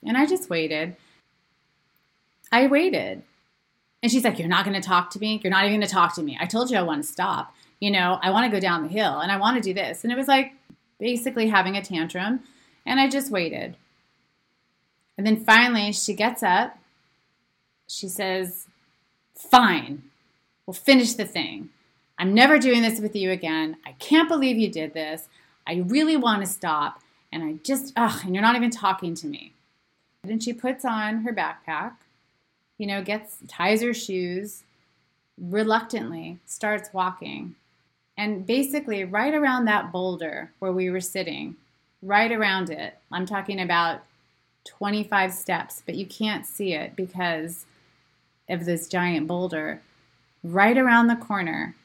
[0.05, 0.97] And I just waited.
[2.53, 3.23] I waited.
[4.03, 5.41] And she's like, You're not going to talk to me?
[5.43, 6.37] You're not even going to talk to me.
[6.39, 8.89] I told you I want to stop you know, I want to go down the
[8.89, 10.05] hill and I want to do this.
[10.05, 10.53] And it was like
[10.99, 12.41] basically having a tantrum.
[12.87, 13.77] And I just waited.
[15.17, 16.79] And then finally she gets up.
[17.89, 18.67] She says,
[19.35, 20.03] Fine,
[20.67, 21.71] we'll finish the thing.
[22.21, 23.79] I'm never doing this with you again.
[23.87, 25.27] I can't believe you did this.
[25.67, 27.01] I really want to stop.
[27.33, 29.55] And I just, ugh, and you're not even talking to me.
[30.25, 31.95] And she puts on her backpack,
[32.77, 34.65] you know, gets, ties her shoes,
[35.41, 37.55] reluctantly starts walking.
[38.19, 41.57] And basically, right around that boulder where we were sitting,
[42.03, 44.03] right around it, I'm talking about
[44.67, 47.65] 25 steps, but you can't see it because
[48.47, 49.81] of this giant boulder.
[50.45, 51.77] Right around the corner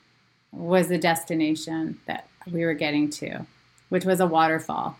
[0.55, 3.45] was the destination that we were getting to,
[3.89, 4.97] which was a waterfall.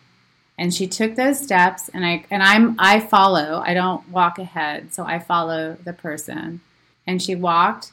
[0.57, 3.61] And she took those steps and I and I'm I follow.
[3.65, 6.61] I don't walk ahead, so I follow the person.
[7.05, 7.91] And she walked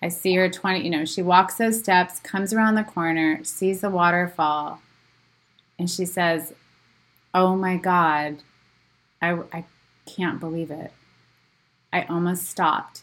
[0.00, 3.80] I see her 20, you know, she walks those steps, comes around the corner, sees
[3.80, 4.80] the waterfall,
[5.78, 6.52] and she says,
[7.34, 8.38] Oh my God,
[9.20, 9.64] I, I
[10.06, 10.92] can't believe it.
[11.92, 13.02] I almost stopped.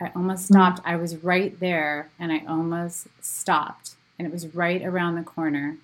[0.00, 0.80] I almost stopped.
[0.84, 3.96] I was right there and I almost stopped.
[4.18, 5.78] And it was right around the corner.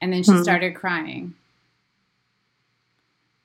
[0.00, 0.42] And then she hmm.
[0.42, 1.34] started crying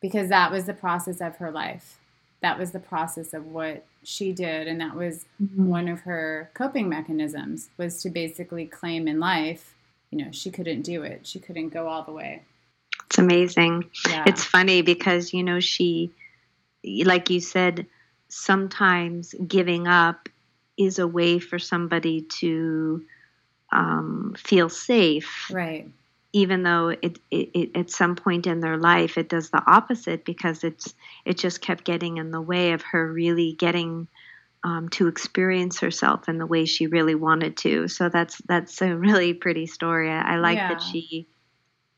[0.01, 1.97] because that was the process of her life.
[2.41, 5.67] That was the process of what she did and that was mm-hmm.
[5.67, 9.75] one of her coping mechanisms was to basically claim in life
[10.09, 12.41] you know she couldn't do it she couldn't go all the way
[13.05, 14.23] it's amazing yeah.
[14.25, 16.11] it's funny because you know she
[17.03, 17.85] like you said
[18.29, 20.29] sometimes giving up
[20.77, 23.03] is a way for somebody to
[23.71, 25.87] um, feel safe right
[26.31, 30.23] even though it, it, it, at some point in their life it does the opposite
[30.25, 30.93] because it's
[31.25, 34.07] it just kept getting in the way of her really getting
[34.63, 37.87] um, to experience herself in the way she really wanted to.
[37.87, 40.09] So that's that's a really pretty story.
[40.09, 40.69] I, I like yeah.
[40.69, 41.27] that she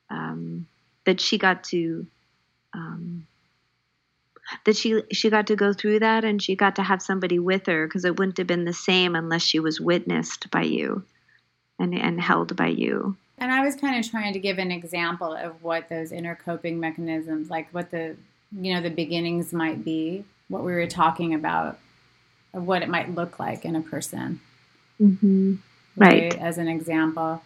[0.10, 0.68] um,
[1.06, 2.06] that she got to
[2.74, 3.26] um,
[4.66, 7.66] that she she got to go through that and she got to have somebody with
[7.66, 11.04] her because it wouldn't have been the same unless she was witnessed by you
[11.80, 13.16] and and held by you.
[13.42, 16.80] And I was kind of trying to give an example of what those inner coping
[16.80, 18.16] mechanisms, like what the,
[18.52, 21.80] you know, the beginnings might be, what we were talking about,
[22.54, 24.40] of what it might look like in a person.
[25.02, 25.56] Mm-hmm.
[25.98, 26.34] Right.
[26.34, 26.38] right.
[26.38, 27.42] As an example.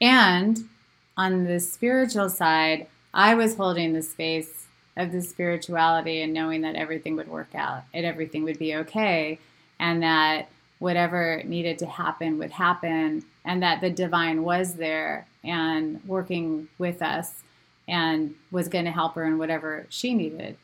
[0.00, 0.68] And
[1.16, 4.59] on the spiritual side, I was holding the space
[4.96, 9.38] of the spirituality and knowing that everything would work out and everything would be okay
[9.78, 10.48] and that
[10.78, 17.02] whatever needed to happen would happen and that the divine was there and working with
[17.02, 17.42] us
[17.86, 20.56] and was going to help her in whatever she needed.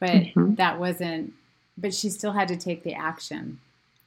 [0.00, 0.54] But mm-hmm.
[0.54, 1.34] that wasn't,
[1.76, 3.60] but she still had to take the action.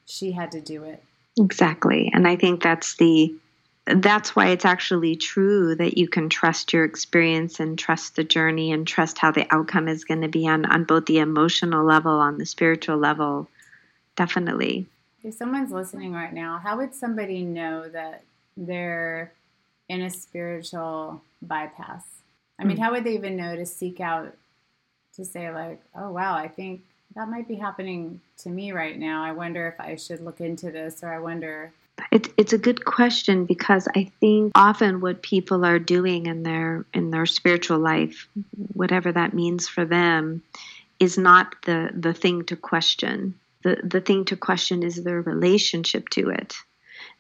[0.06, 1.04] She had to do it.
[1.40, 2.10] Exactly.
[2.14, 3.34] And I think that's the,
[3.86, 8.72] that's why it's actually true that you can trust your experience and trust the journey
[8.72, 12.12] and trust how the outcome is going to be on, on both the emotional level,
[12.12, 13.48] on the spiritual level.
[14.16, 14.88] Definitely
[15.24, 18.24] if someone's listening right now, how would somebody know that
[18.58, 19.32] they're
[19.88, 22.04] in a spiritual bypass?
[22.60, 22.82] I mean, mm.
[22.82, 24.36] how would they even know to seek out
[25.16, 26.82] to say, like, oh, wow, I think
[27.16, 29.24] that might be happening to me right now.
[29.24, 31.72] I wonder if I should look into this, or I wonder.
[32.12, 36.86] It's it's a good question because I think often what people are doing in their
[36.94, 38.28] in their spiritual life,
[38.74, 40.42] whatever that means for them,
[41.00, 43.36] is not the the thing to question.
[43.64, 46.56] The the thing to question is their relationship to it.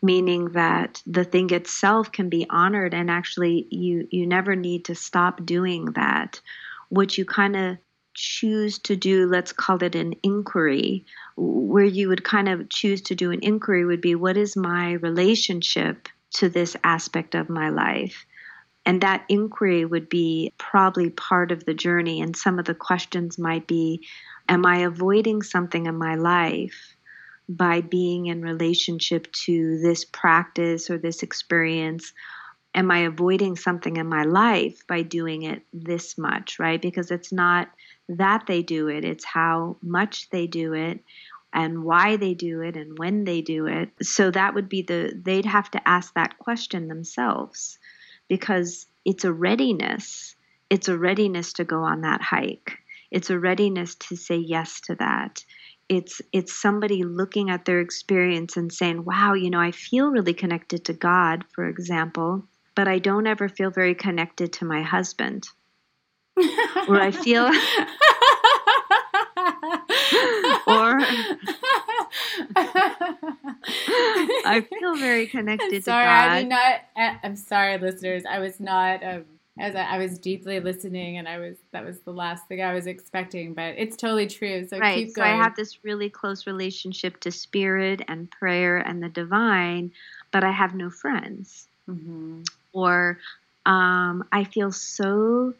[0.01, 4.95] Meaning that the thing itself can be honored and actually you you never need to
[4.95, 6.41] stop doing that.
[6.89, 7.77] What you kind of
[8.13, 11.05] choose to do, let's call it an inquiry,
[11.35, 14.93] where you would kind of choose to do an inquiry would be what is my
[14.93, 18.25] relationship to this aspect of my life?
[18.85, 22.21] And that inquiry would be probably part of the journey.
[22.21, 24.07] And some of the questions might be
[24.49, 26.95] Am I avoiding something in my life
[27.47, 32.11] by being in relationship to this practice or this experience?
[32.73, 36.81] Am I avoiding something in my life by doing it this much, right?
[36.81, 37.69] Because it's not
[38.09, 40.99] that they do it, it's how much they do it
[41.53, 43.89] and why they do it and when they do it.
[44.01, 47.77] So that would be the, they'd have to ask that question themselves
[48.27, 50.35] because it's a readiness.
[50.69, 52.77] It's a readiness to go on that hike.
[53.11, 55.43] It's a readiness to say yes to that.
[55.89, 60.33] It's it's somebody looking at their experience and saying, "Wow, you know, I feel really
[60.33, 62.45] connected to God, for example,
[62.75, 65.49] but I don't ever feel very connected to my husband."
[66.87, 67.45] Or I feel
[70.67, 70.99] or
[74.45, 76.29] I feel very connected I'm sorry, to God.
[76.29, 76.81] I did not.
[77.23, 78.23] I'm sorry, listeners.
[78.29, 79.03] I was not.
[79.03, 79.25] Um,
[79.59, 82.73] as I, I, was deeply listening, and I was that was the last thing I
[82.73, 83.53] was expecting.
[83.53, 84.67] But it's totally true.
[84.67, 84.95] So right.
[84.95, 85.27] keep going.
[85.27, 89.91] So I have this really close relationship to spirit and prayer and the divine,
[90.31, 91.67] but I have no friends.
[91.89, 92.43] Mm-hmm.
[92.73, 93.19] Or
[93.65, 95.53] um, I feel so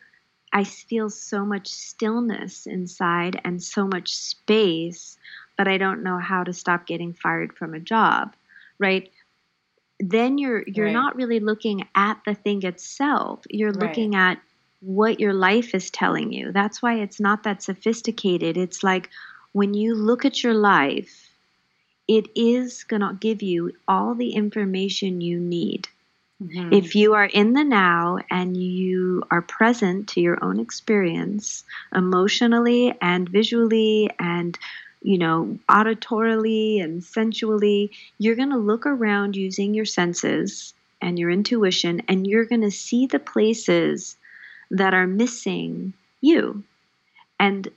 [0.53, 5.17] I feel so much stillness inside and so much space,
[5.57, 8.35] but I don't know how to stop getting fired from a job,
[8.79, 9.09] right?
[9.99, 10.93] Then you're you're right.
[10.93, 13.43] not really looking at the thing itself.
[13.49, 13.89] You're right.
[13.89, 14.39] looking at
[14.81, 16.51] what your life is telling you.
[16.51, 18.57] That's why it's not that sophisticated.
[18.57, 19.09] It's like
[19.51, 21.29] when you look at your life,
[22.07, 25.87] it is going to give you all the information you need
[26.41, 26.73] Mm-hmm.
[26.73, 31.63] If you are in the now and you are present to your own experience
[31.93, 34.57] emotionally and visually and
[35.01, 41.31] you know, auditorily and sensually, you're going to look around using your senses and your
[41.31, 44.15] intuition, and you're going to see the places
[44.69, 46.63] that are missing you.
[47.39, 47.67] And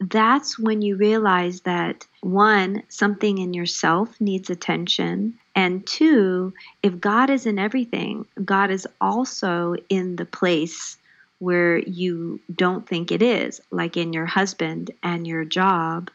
[0.00, 7.28] that's when you realize that one, something in yourself needs attention, and two, if God
[7.28, 10.96] is in everything, God is also in the place
[11.38, 16.10] where you don't think it is, like in your husband and your job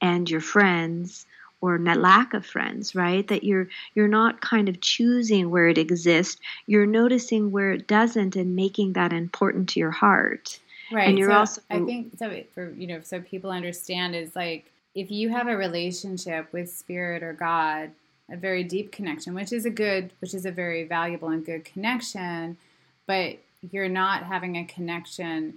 [0.00, 1.26] and your friends
[1.60, 3.26] or lack of friends right?
[3.28, 6.40] That you're you're not kind of choosing where it exists.
[6.66, 10.60] You're noticing where it doesn't and making that important to your heart
[10.92, 11.08] right.
[11.08, 14.70] and you're so also i think so for you know so people understand is like
[14.94, 17.90] if you have a relationship with spirit or god
[18.30, 21.64] a very deep connection, which is a good, which is a very valuable and good
[21.64, 22.56] connection,
[23.06, 23.38] but
[23.70, 25.54] you're not having a connection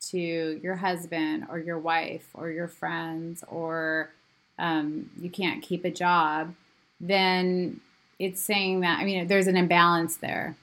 [0.00, 4.10] to your husband or your wife or your friends or
[4.58, 6.54] um, you can't keep a job,
[7.00, 7.80] then
[8.18, 10.56] it's saying that, I mean, there's an imbalance there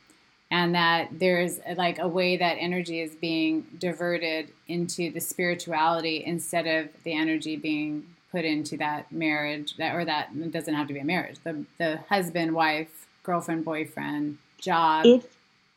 [0.56, 6.66] and that there's like a way that energy is being diverted into the spirituality instead
[6.66, 10.94] of the energy being put into that marriage that or that it doesn't have to
[10.94, 15.06] be a marriage the the husband wife girlfriend boyfriend job.
[15.06, 15.26] If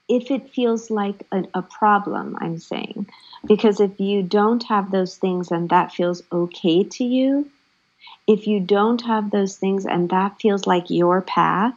[0.09, 3.07] if it feels like a, a problem i'm saying
[3.47, 7.51] because if you don't have those things and that feels okay to you
[8.29, 11.77] if you don't have those things and that feels like your path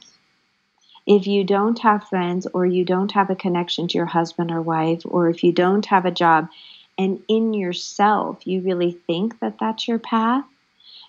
[1.05, 4.61] if you don't have friends or you don't have a connection to your husband or
[4.61, 6.49] wife or if you don't have a job
[6.97, 10.45] and in yourself you really think that that's your path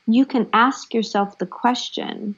[0.07, 2.35] you can ask yourself the question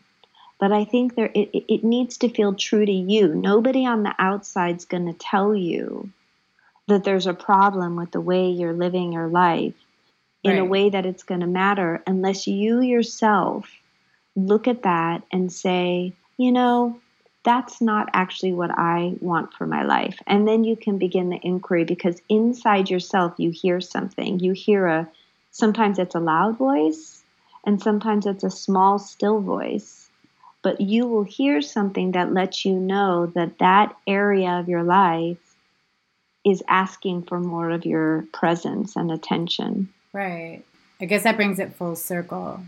[0.59, 4.15] but i think there it, it needs to feel true to you nobody on the
[4.19, 6.11] outside's going to tell you
[6.87, 9.75] that there's a problem with the way you're living your life
[10.43, 10.61] in right.
[10.61, 13.71] a way that it's going to matter unless you yourself
[14.37, 17.01] look at that and say you know
[17.45, 20.19] that's not actually what I want for my life.
[20.27, 24.41] And then you can begin the inquiry because inside yourself you hear something.
[24.41, 25.09] You hear a
[25.51, 27.23] sometimes it's a loud voice,
[27.65, 30.09] and sometimes it's a small, still voice.
[30.63, 35.37] But you will hear something that lets you know that that area of your life
[36.45, 39.91] is asking for more of your presence and attention.
[40.15, 40.63] Right.
[41.01, 42.61] I guess that brings it full circle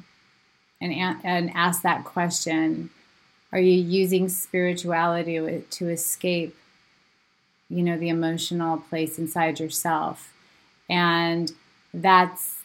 [0.81, 0.93] and,
[1.25, 2.91] and ask that question
[3.53, 6.57] are you using spirituality to escape
[7.69, 10.33] you know the emotional place inside yourself?
[10.89, 11.53] And
[11.93, 12.63] that's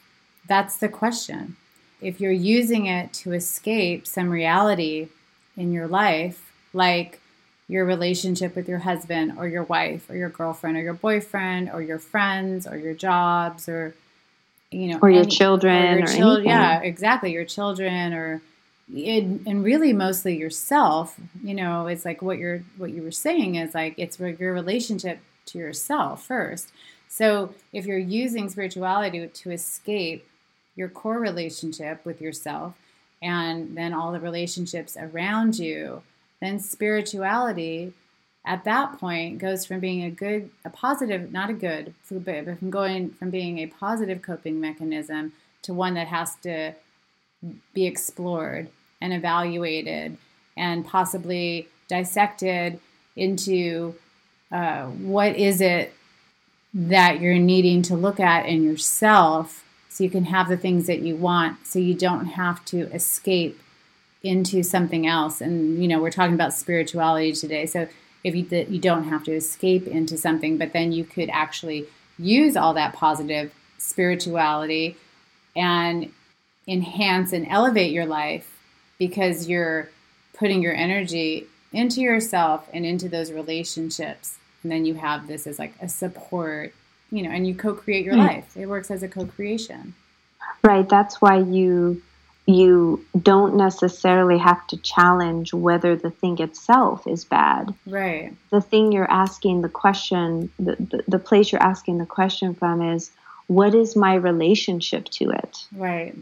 [0.47, 1.55] that's the question.
[2.01, 5.09] If you're using it to escape some reality
[5.57, 7.19] in your life like
[7.67, 11.81] your relationship with your husband or your wife or your girlfriend or your boyfriend or
[11.81, 13.95] your friends or your jobs or
[14.71, 18.41] you know or your children or, your or children yeah exactly your children or
[18.93, 23.73] and really mostly yourself you know it's like what you're what you were saying is
[23.73, 25.19] like it's your relationship
[25.51, 26.69] to yourself first.
[27.07, 30.27] So if you're using spirituality to escape
[30.75, 32.75] your core relationship with yourself
[33.21, 36.01] and then all the relationships around you
[36.39, 37.93] then spirituality
[38.45, 42.69] at that point goes from being a good a positive not a good but from
[42.69, 46.73] going from being a positive coping mechanism to one that has to
[47.73, 48.69] be explored
[49.01, 50.17] and evaluated
[50.55, 52.79] and possibly dissected
[53.15, 53.95] into
[54.51, 55.93] uh, what is it
[56.73, 60.99] that you're needing to look at in yourself so you can have the things that
[60.99, 63.59] you want so you don't have to escape
[64.23, 65.41] into something else.
[65.41, 67.65] And you know we're talking about spirituality today.
[67.65, 67.87] So
[68.23, 71.87] if you you don't have to escape into something but then you could actually
[72.19, 74.95] use all that positive spirituality
[75.55, 76.11] and
[76.67, 78.60] enhance and elevate your life
[79.01, 79.89] because you're
[80.35, 85.57] putting your energy into yourself and into those relationships and then you have this as
[85.57, 86.71] like a support
[87.09, 88.27] you know and you co-create your mm.
[88.27, 89.95] life it works as a co-creation
[90.63, 91.99] right that's why you
[92.45, 97.73] you don't necessarily have to challenge whether the thing itself is bad.
[97.85, 98.33] Right.
[98.49, 102.81] The thing you're asking the question, the, the, the, place you're asking the question from
[102.81, 103.11] is,
[103.45, 105.65] what is my relationship to it?
[105.71, 106.15] Right.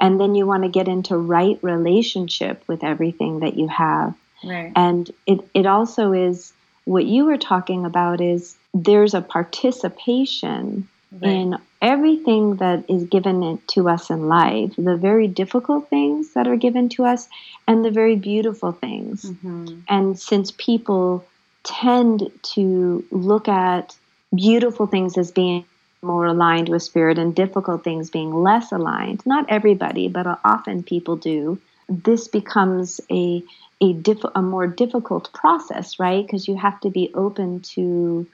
[0.00, 4.14] And then you want to get into right relationship with everything that you have.
[4.42, 4.72] Right.
[4.74, 6.52] And it, it also is
[6.84, 11.30] what you were talking about is there's a participation right.
[11.30, 16.56] in everything that is given to us in life, the very difficult things that are
[16.56, 17.28] given to us,
[17.68, 19.24] and the very beautiful things.
[19.24, 19.80] Mm-hmm.
[19.88, 21.24] And since people
[21.62, 23.94] tend to look at
[24.34, 25.64] beautiful things as being
[26.02, 31.16] more aligned with spirit and difficult things being less aligned, not everybody, but often people
[31.16, 33.42] do, this becomes a
[33.82, 36.26] a, diff- a more difficult process, right?
[36.26, 38.26] Because you have to be open to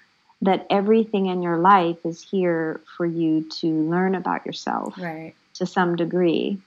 [0.42, 5.34] that everything in your life is here for you to learn about yourself right.
[5.54, 6.58] to some degree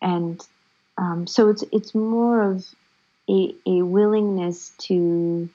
[0.00, 0.46] and
[0.96, 2.66] um, so it's it's more of
[3.28, 5.48] a, a willingness to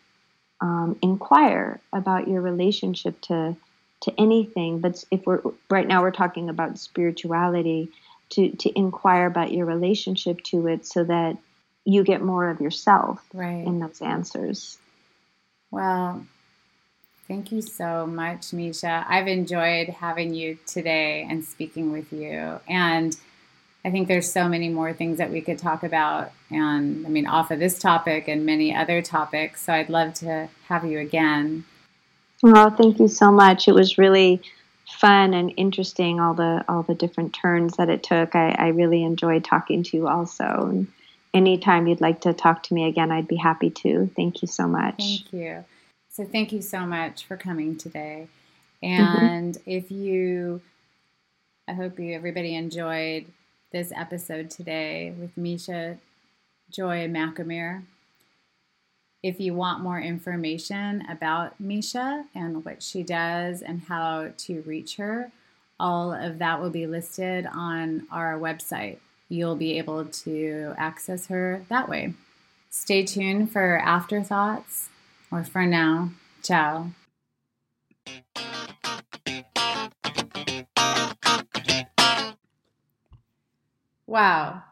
[0.61, 3.55] um, inquire about your relationship to
[4.03, 7.89] to anything but if we're right now we're talking about spirituality
[8.29, 11.37] to to inquire about your relationship to it so that
[11.85, 13.65] you get more of yourself right.
[13.65, 14.77] in those answers
[15.71, 16.25] well
[17.27, 19.05] Thank you so much, Mesha.
[19.07, 22.59] I've enjoyed having you today and speaking with you.
[22.67, 23.15] And
[23.85, 26.31] I think there's so many more things that we could talk about.
[26.51, 29.63] And I mean, off of this topic and many other topics.
[29.63, 31.63] So I'd love to have you again.
[32.43, 33.69] Well, thank you so much.
[33.69, 34.41] It was really
[34.85, 38.35] fun and interesting all the all the different turns that it took.
[38.35, 40.43] I, I really enjoyed talking to you also.
[40.43, 40.87] And
[41.33, 44.11] anytime you'd like to talk to me again, I'd be happy to.
[44.17, 44.97] Thank you so much.
[44.97, 45.63] Thank you.
[46.09, 48.27] So thank you so much for coming today.
[48.83, 49.25] Mm-hmm.
[49.25, 49.69] And mm-hmm.
[49.69, 50.61] if you,
[51.65, 53.25] I hope you everybody enjoyed
[53.71, 55.97] this episode today with Mesha
[56.69, 57.83] Joy Machamer.
[59.23, 64.97] If you want more information about Mesha and what she does and how to reach
[64.97, 65.31] her,
[65.79, 68.97] all of that will be listed on our website.
[69.29, 72.15] You'll be able to access her that way.
[72.69, 74.89] Stay tuned for afterthoughts
[75.31, 76.09] or for now,
[76.41, 76.89] ciao.
[84.05, 84.63] Wow.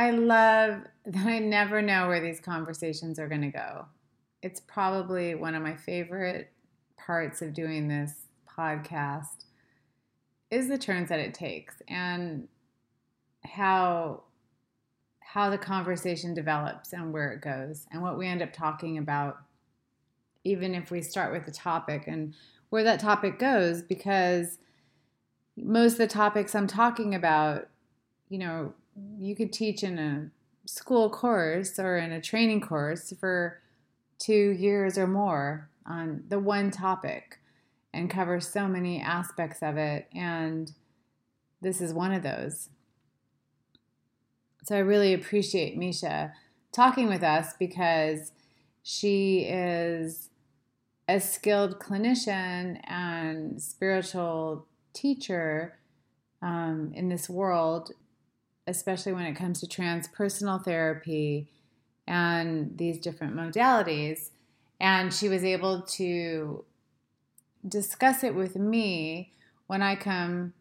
[0.00, 3.84] I love that I never know where these conversations are going to go.
[4.42, 6.50] It's probably one of my favorite
[6.96, 9.44] parts of doing this podcast
[10.50, 12.48] is the turns that it takes and
[13.44, 14.22] how
[15.20, 19.38] how the conversation develops and where it goes and what we end up talking about,
[20.42, 22.34] even if we start with the topic and
[22.70, 24.58] where that topic goes, because
[25.56, 27.68] most of the topics I'm talking about,
[28.28, 28.74] you know,
[29.18, 30.30] you could teach in a
[30.66, 33.60] school course or in a training course for
[34.18, 37.38] two years or more on the one topic
[37.92, 40.08] and cover so many aspects of it.
[40.14, 40.72] And
[41.60, 42.68] this is one of those.
[44.64, 46.32] So I really appreciate Mesha
[46.72, 48.32] talking with us because
[48.82, 50.30] she is
[51.08, 55.78] a skilled clinician and spiritual teacher
[56.42, 57.90] um, in this world,
[58.66, 61.48] especially when it comes to transpersonal therapy
[62.06, 64.30] and these different modalities.
[64.80, 66.64] And she was able to
[67.66, 69.32] discuss it with me
[69.66, 70.54] when I come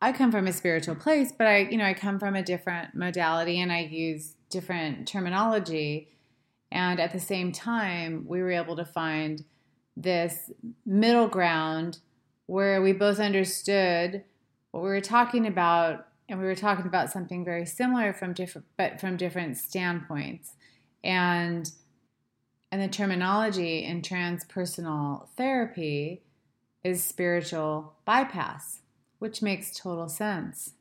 [0.00, 2.94] I come from a spiritual place, but I, you know, I come from a different
[2.94, 6.08] modality and I use different terminology.
[6.70, 9.42] And at the same time, we were able to find
[9.96, 10.50] this
[10.84, 11.98] middle ground
[12.44, 14.22] where we both understood
[14.70, 18.66] what we were talking about and we were talking about something very similar from different
[18.76, 20.54] but from different standpoints.
[21.04, 21.70] And
[22.72, 26.22] and the terminology in transpersonal therapy
[26.82, 28.80] is spiritual bypass,
[29.18, 30.72] which makes total sense.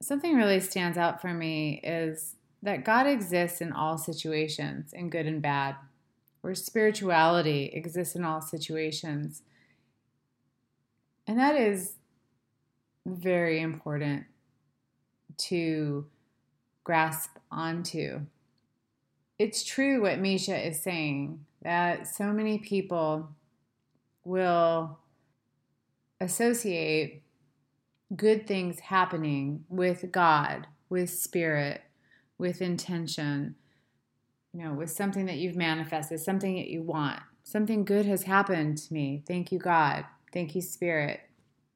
[0.00, 5.26] Something really stands out for me is that God exists in all situations, in good
[5.26, 5.76] and bad,
[6.40, 9.42] where spirituality exists in all situations.
[11.26, 11.94] And that is
[13.06, 14.24] very important
[15.38, 16.06] to
[16.84, 18.20] grasp onto.
[19.38, 23.30] It's true what Mesha is saying that so many people
[24.24, 24.98] will
[26.20, 27.22] associate
[28.14, 31.80] good things happening with God, with spirit,
[32.38, 33.56] with intention,
[34.52, 37.20] you know, with something that you've manifested, something that you want.
[37.44, 39.24] Something good has happened to me.
[39.26, 40.04] Thank you, God.
[40.32, 41.20] Thank you, Spirit.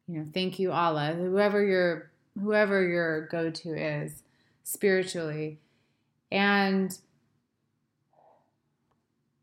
[0.08, 1.14] You know, thank you, Allah.
[1.14, 4.22] Whoever your whoever your go-to is
[4.62, 5.58] spiritually.
[6.30, 6.96] And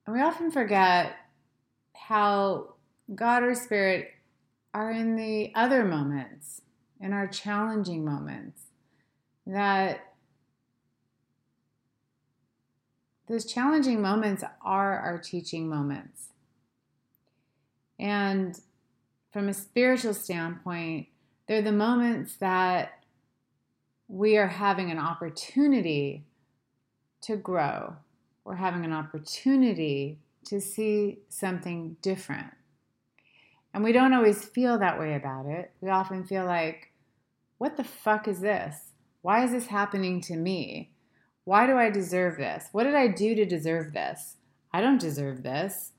[0.07, 1.15] we often forget
[1.95, 2.75] how
[3.13, 4.11] God or Spirit
[4.73, 6.61] are in the other moments,
[6.99, 8.63] in our challenging moments,
[9.45, 10.13] that
[13.27, 16.29] those challenging moments are our teaching moments.
[17.99, 18.59] And
[19.33, 21.07] from a spiritual standpoint,
[21.47, 23.03] they're the moments that
[24.07, 26.23] we are having an opportunity
[27.21, 27.95] to grow.
[28.45, 32.51] We're having an opportunity to see something different.
[33.73, 35.71] And we don't always feel that way about it.
[35.81, 36.91] We often feel like,
[37.57, 38.91] what the fuck is this?
[39.21, 40.91] Why is this happening to me?
[41.43, 42.67] Why do I deserve this?
[42.71, 44.37] What did I do to deserve this?
[44.71, 45.93] I don't deserve this.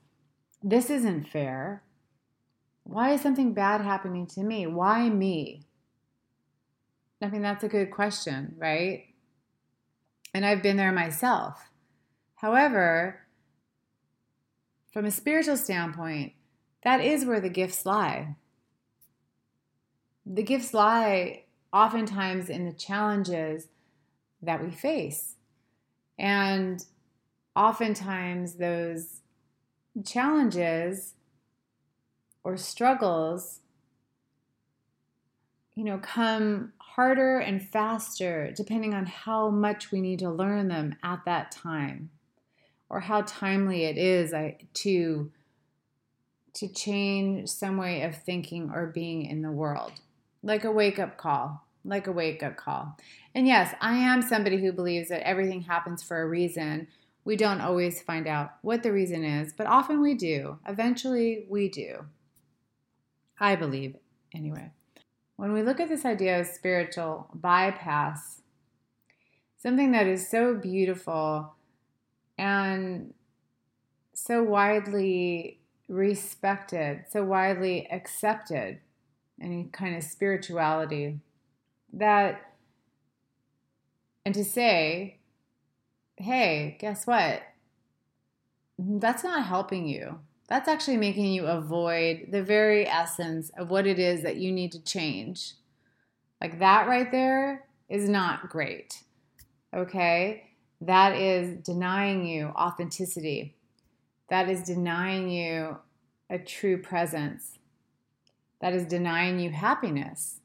[0.63, 1.83] This isn't fair.
[2.85, 4.67] Why is something bad happening to me?
[4.67, 5.63] Why me?
[7.21, 9.05] I mean, that's a good question, right?
[10.33, 11.71] And I've been there myself.
[12.35, 13.21] However,
[14.93, 16.33] from a spiritual standpoint,
[16.83, 18.35] that is where the gifts lie.
[20.23, 23.67] The gifts lie oftentimes in the challenges
[24.43, 25.35] that we face.
[26.19, 26.85] And
[27.55, 29.21] oftentimes, those
[30.05, 31.15] challenges
[32.45, 33.59] or struggles,
[35.73, 40.95] you know, come harder and faster depending on how much we need to learn them
[41.03, 42.11] at that time
[42.87, 44.33] or how timely it is
[44.73, 45.31] to
[46.53, 49.91] to change some way of thinking or being in the world,
[50.41, 52.95] like a wake up call, like a wake up call.
[53.33, 56.87] And yes, I am somebody who believes that everything happens for a reason.
[57.25, 60.59] We don't always find out what the reason is, but often we do.
[60.65, 62.05] Eventually, we do.
[63.39, 63.95] I believe,
[64.33, 64.71] anyway.
[65.35, 68.41] When we look at this idea of spiritual bypass,
[69.57, 71.53] something that is so beautiful
[72.37, 73.13] and
[74.13, 78.79] so widely respected, so widely accepted,
[79.41, 81.19] any kind of spirituality
[81.91, 82.53] that,
[84.25, 85.19] and to say,
[86.17, 87.41] hey, guess what?
[88.79, 90.19] That's not helping you.
[90.47, 94.71] That's actually making you avoid the very essence of what it is that you need
[94.73, 95.53] to change.
[96.39, 99.03] Like that right there is not great.
[99.73, 100.51] Okay?
[100.81, 103.55] That is denying you authenticity
[104.29, 105.77] that is denying you
[106.29, 107.59] a true presence.
[108.61, 110.41] That is denying you happiness.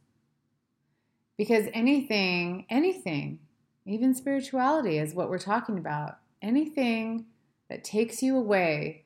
[1.39, 3.39] Because anything, anything,
[3.87, 7.27] even spirituality is what we're talking about, anything
[7.71, 9.05] that takes you away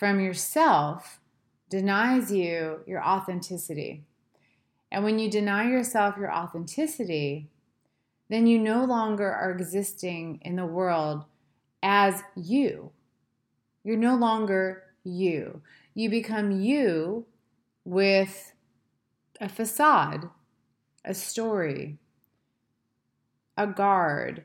[0.00, 1.20] from yourself
[1.68, 4.02] denies you your authenticity.
[4.90, 7.50] And when you deny yourself your authenticity,
[8.30, 11.26] then you no longer are existing in the world
[11.82, 12.92] as you.
[13.84, 15.60] You're no longer you.
[15.92, 17.26] You become you
[17.84, 18.54] with
[19.38, 20.30] a facade,
[21.04, 21.98] a story,
[23.54, 24.44] a guard,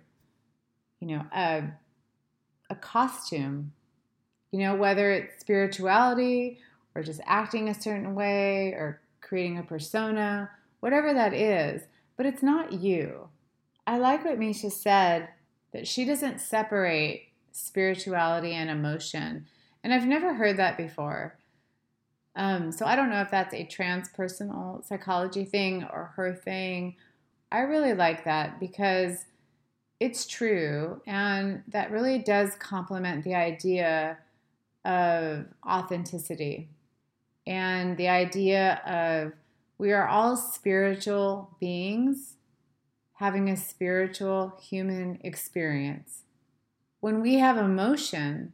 [1.00, 1.64] you know, a,
[2.70, 3.72] a costume,
[4.56, 6.60] you know, whether it's spirituality
[6.96, 10.50] or just acting a certain way or creating a persona,
[10.80, 11.82] whatever that is,
[12.16, 13.28] but it's not you.
[13.86, 15.28] I like what Mesha said
[15.74, 19.46] that she doesn't separate spirituality and emotion.
[19.84, 21.38] And I've never heard that before.
[22.38, 26.96] Um, so I don't know if that's a transpersonal psychology thing or her thing.
[27.52, 29.26] I really like that because
[30.00, 34.18] it's true and that really does complement the idea
[34.86, 36.70] of authenticity
[37.48, 39.34] and the idea of
[39.78, 42.38] we are all spiritual beings
[43.16, 46.24] having a spiritual human experience.
[47.00, 48.54] When we have emotion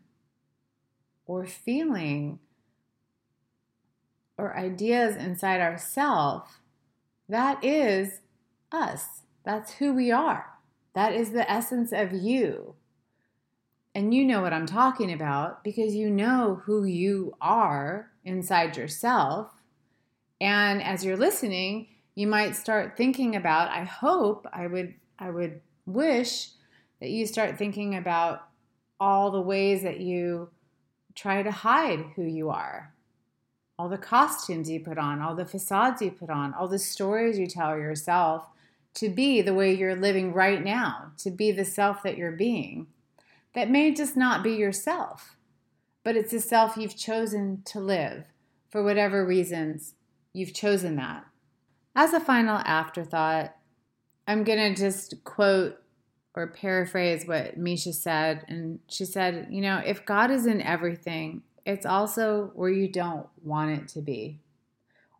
[1.26, 2.40] or feeling
[4.38, 6.62] or ideas inside ourself,
[7.30, 8.22] that is
[8.72, 9.22] us.
[9.44, 10.46] That's who we are.
[10.94, 12.76] That is the essence of you.
[13.94, 19.52] And you know what I'm talking about because you know who you are inside yourself.
[20.40, 25.62] And as you're listening, you might start thinking about, I hope, I would I would
[25.86, 26.50] wish
[27.00, 28.48] that you start thinking about
[29.00, 30.50] all the ways that you
[31.16, 32.94] try to hide who you are.
[33.78, 37.38] All the costumes you put on, all the facades you put on, all the stories
[37.38, 38.48] you tell yourself
[38.96, 42.88] to be the way you're living right now, to be the self that you're being.
[43.54, 45.36] That may just not be yourself,
[46.04, 48.26] but it's the self you've chosen to live
[48.70, 49.96] for whatever reasons
[50.34, 51.26] you've chosen that.
[51.96, 53.54] As a final afterthought,
[54.28, 55.78] I'm going to just quote
[56.34, 58.46] or paraphrase what Mesha said.
[58.48, 63.28] And she said, You know, if God is in everything, it's also where you don't
[63.44, 64.40] want it to be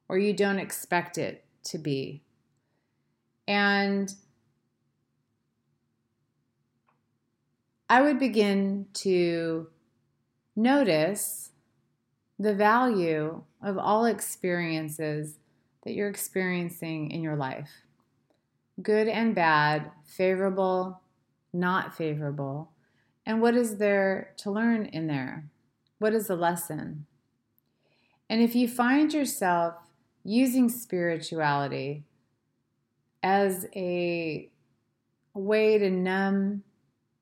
[0.08, 2.22] or you don't expect it to be.
[3.48, 4.14] And
[7.92, 9.68] I would begin to
[10.56, 11.52] notice
[12.40, 15.40] the value of all experiences
[15.84, 17.84] that you're experiencing in your life
[18.82, 21.02] good and bad, favorable,
[21.52, 22.72] not favorable.
[23.26, 25.50] And what is there to learn in there?
[26.00, 27.08] What is the lesson?
[28.30, 29.74] And if you find yourself
[30.24, 32.06] using spirituality
[33.22, 34.50] as a
[35.34, 36.64] way to numb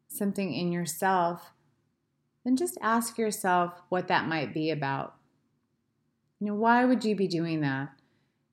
[0.10, 1.52] something in yourself,
[2.44, 5.16] then just ask yourself what that might be about.
[6.40, 7.90] You know, why would you be doing that?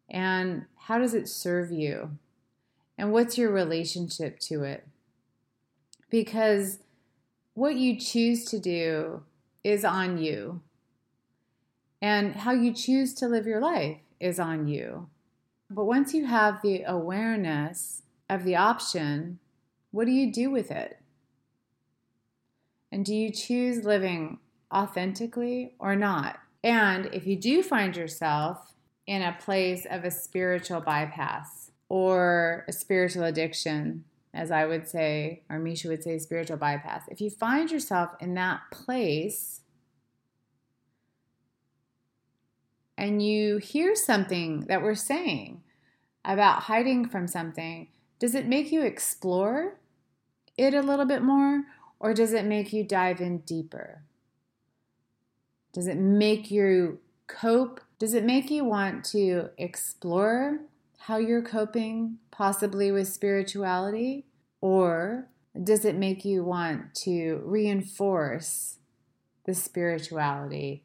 [0.08, 2.18] And how does it serve you?
[2.98, 4.86] And what's your relationship to it?
[6.10, 6.78] Because
[7.54, 9.22] what you choose to do
[9.64, 10.62] is on you.
[12.00, 15.08] And how you choose to live your life is on you.
[15.70, 19.38] But once you have the awareness of the option,
[19.90, 21.00] what do you do with it?
[22.92, 24.38] And do you choose living
[24.72, 26.38] authentically or not?
[26.62, 28.74] And if you do find yourself
[29.06, 35.42] in a place of a spiritual bypass or a spiritual addiction, as I would say,
[35.48, 39.62] or Mesha would say, spiritual bypass, if you find yourself in that place
[42.98, 45.62] and you hear something that we're saying
[46.24, 49.78] about hiding from something, does it make you explore
[50.56, 51.64] it a little bit more
[51.98, 54.02] or does it make you dive in deeper?
[55.72, 57.80] Does it make you cope?
[57.98, 60.60] Does it make you want to explore
[60.98, 64.26] how you're coping, possibly with spirituality?
[64.60, 65.28] Or
[65.62, 68.78] does it make you want to reinforce
[69.46, 70.82] the spirituality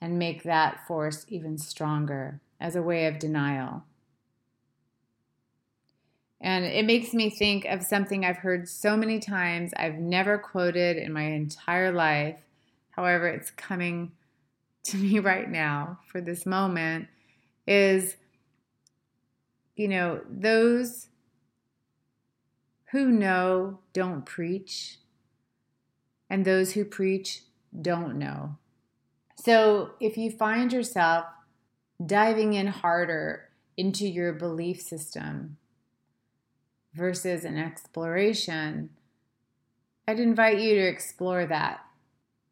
[0.00, 3.84] and make that force even stronger as a way of denial.
[6.44, 10.98] And it makes me think of something I've heard so many times, I've never quoted
[10.98, 12.38] in my entire life.
[12.90, 14.12] However, it's coming
[14.84, 17.08] to me right now for this moment
[17.66, 18.16] is,
[19.74, 21.08] you know, those
[22.90, 24.98] who know don't preach,
[26.28, 27.40] and those who preach
[27.80, 28.58] don't know.
[29.36, 31.24] So if you find yourself
[32.04, 35.56] diving in harder into your belief system
[36.94, 38.90] versus an exploration,
[40.06, 41.80] I'd invite you to explore that.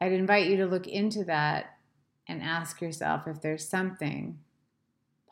[0.01, 1.77] I'd invite you to look into that
[2.27, 4.39] and ask yourself if there's something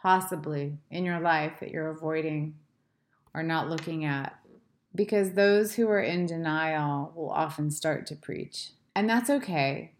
[0.00, 2.54] possibly in your life that you're avoiding
[3.34, 4.38] or not looking at.
[4.94, 8.70] Because those who are in denial will often start to preach.
[8.94, 9.92] And that's okay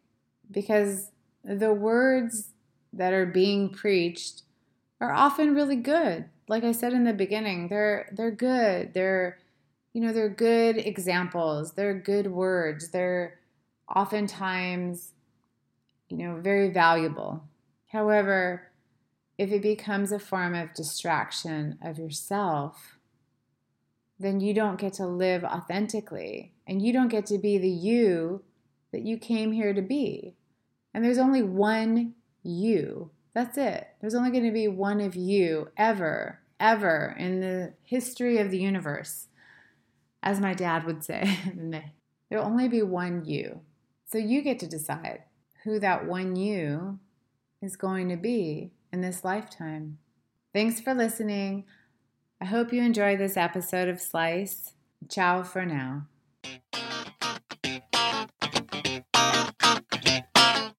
[0.50, 1.10] because
[1.44, 2.50] the words
[2.92, 4.42] that are being preached
[5.00, 6.26] are often really good.
[6.50, 8.92] Like I said in the beginning, they're they're good.
[8.92, 9.38] They're
[9.92, 13.38] you know, they're good examples, they're good words, they're
[13.94, 15.12] oftentimes,
[16.08, 17.44] you know, very valuable.
[17.88, 18.70] However,
[19.38, 22.98] if it becomes a form of distraction of yourself,
[24.18, 28.42] then you don't get to live authentically and you don't get to be the you
[28.92, 30.34] that you came here to be.
[30.92, 33.10] And there's only one you.
[33.34, 33.88] That's it.
[34.00, 38.58] There's only going to be one of you ever, ever in the history of the
[38.58, 39.26] universe.
[40.22, 41.38] As my dad would say,
[42.30, 43.62] there'll only be one you.
[44.04, 45.24] So you get to decide
[45.64, 46.98] who that one you
[47.62, 49.98] is going to be in this lifetime.
[50.52, 51.64] Thanks for listening.
[52.40, 54.72] I hope you enjoyed this episode of Slice.
[55.08, 56.06] Ciao for now.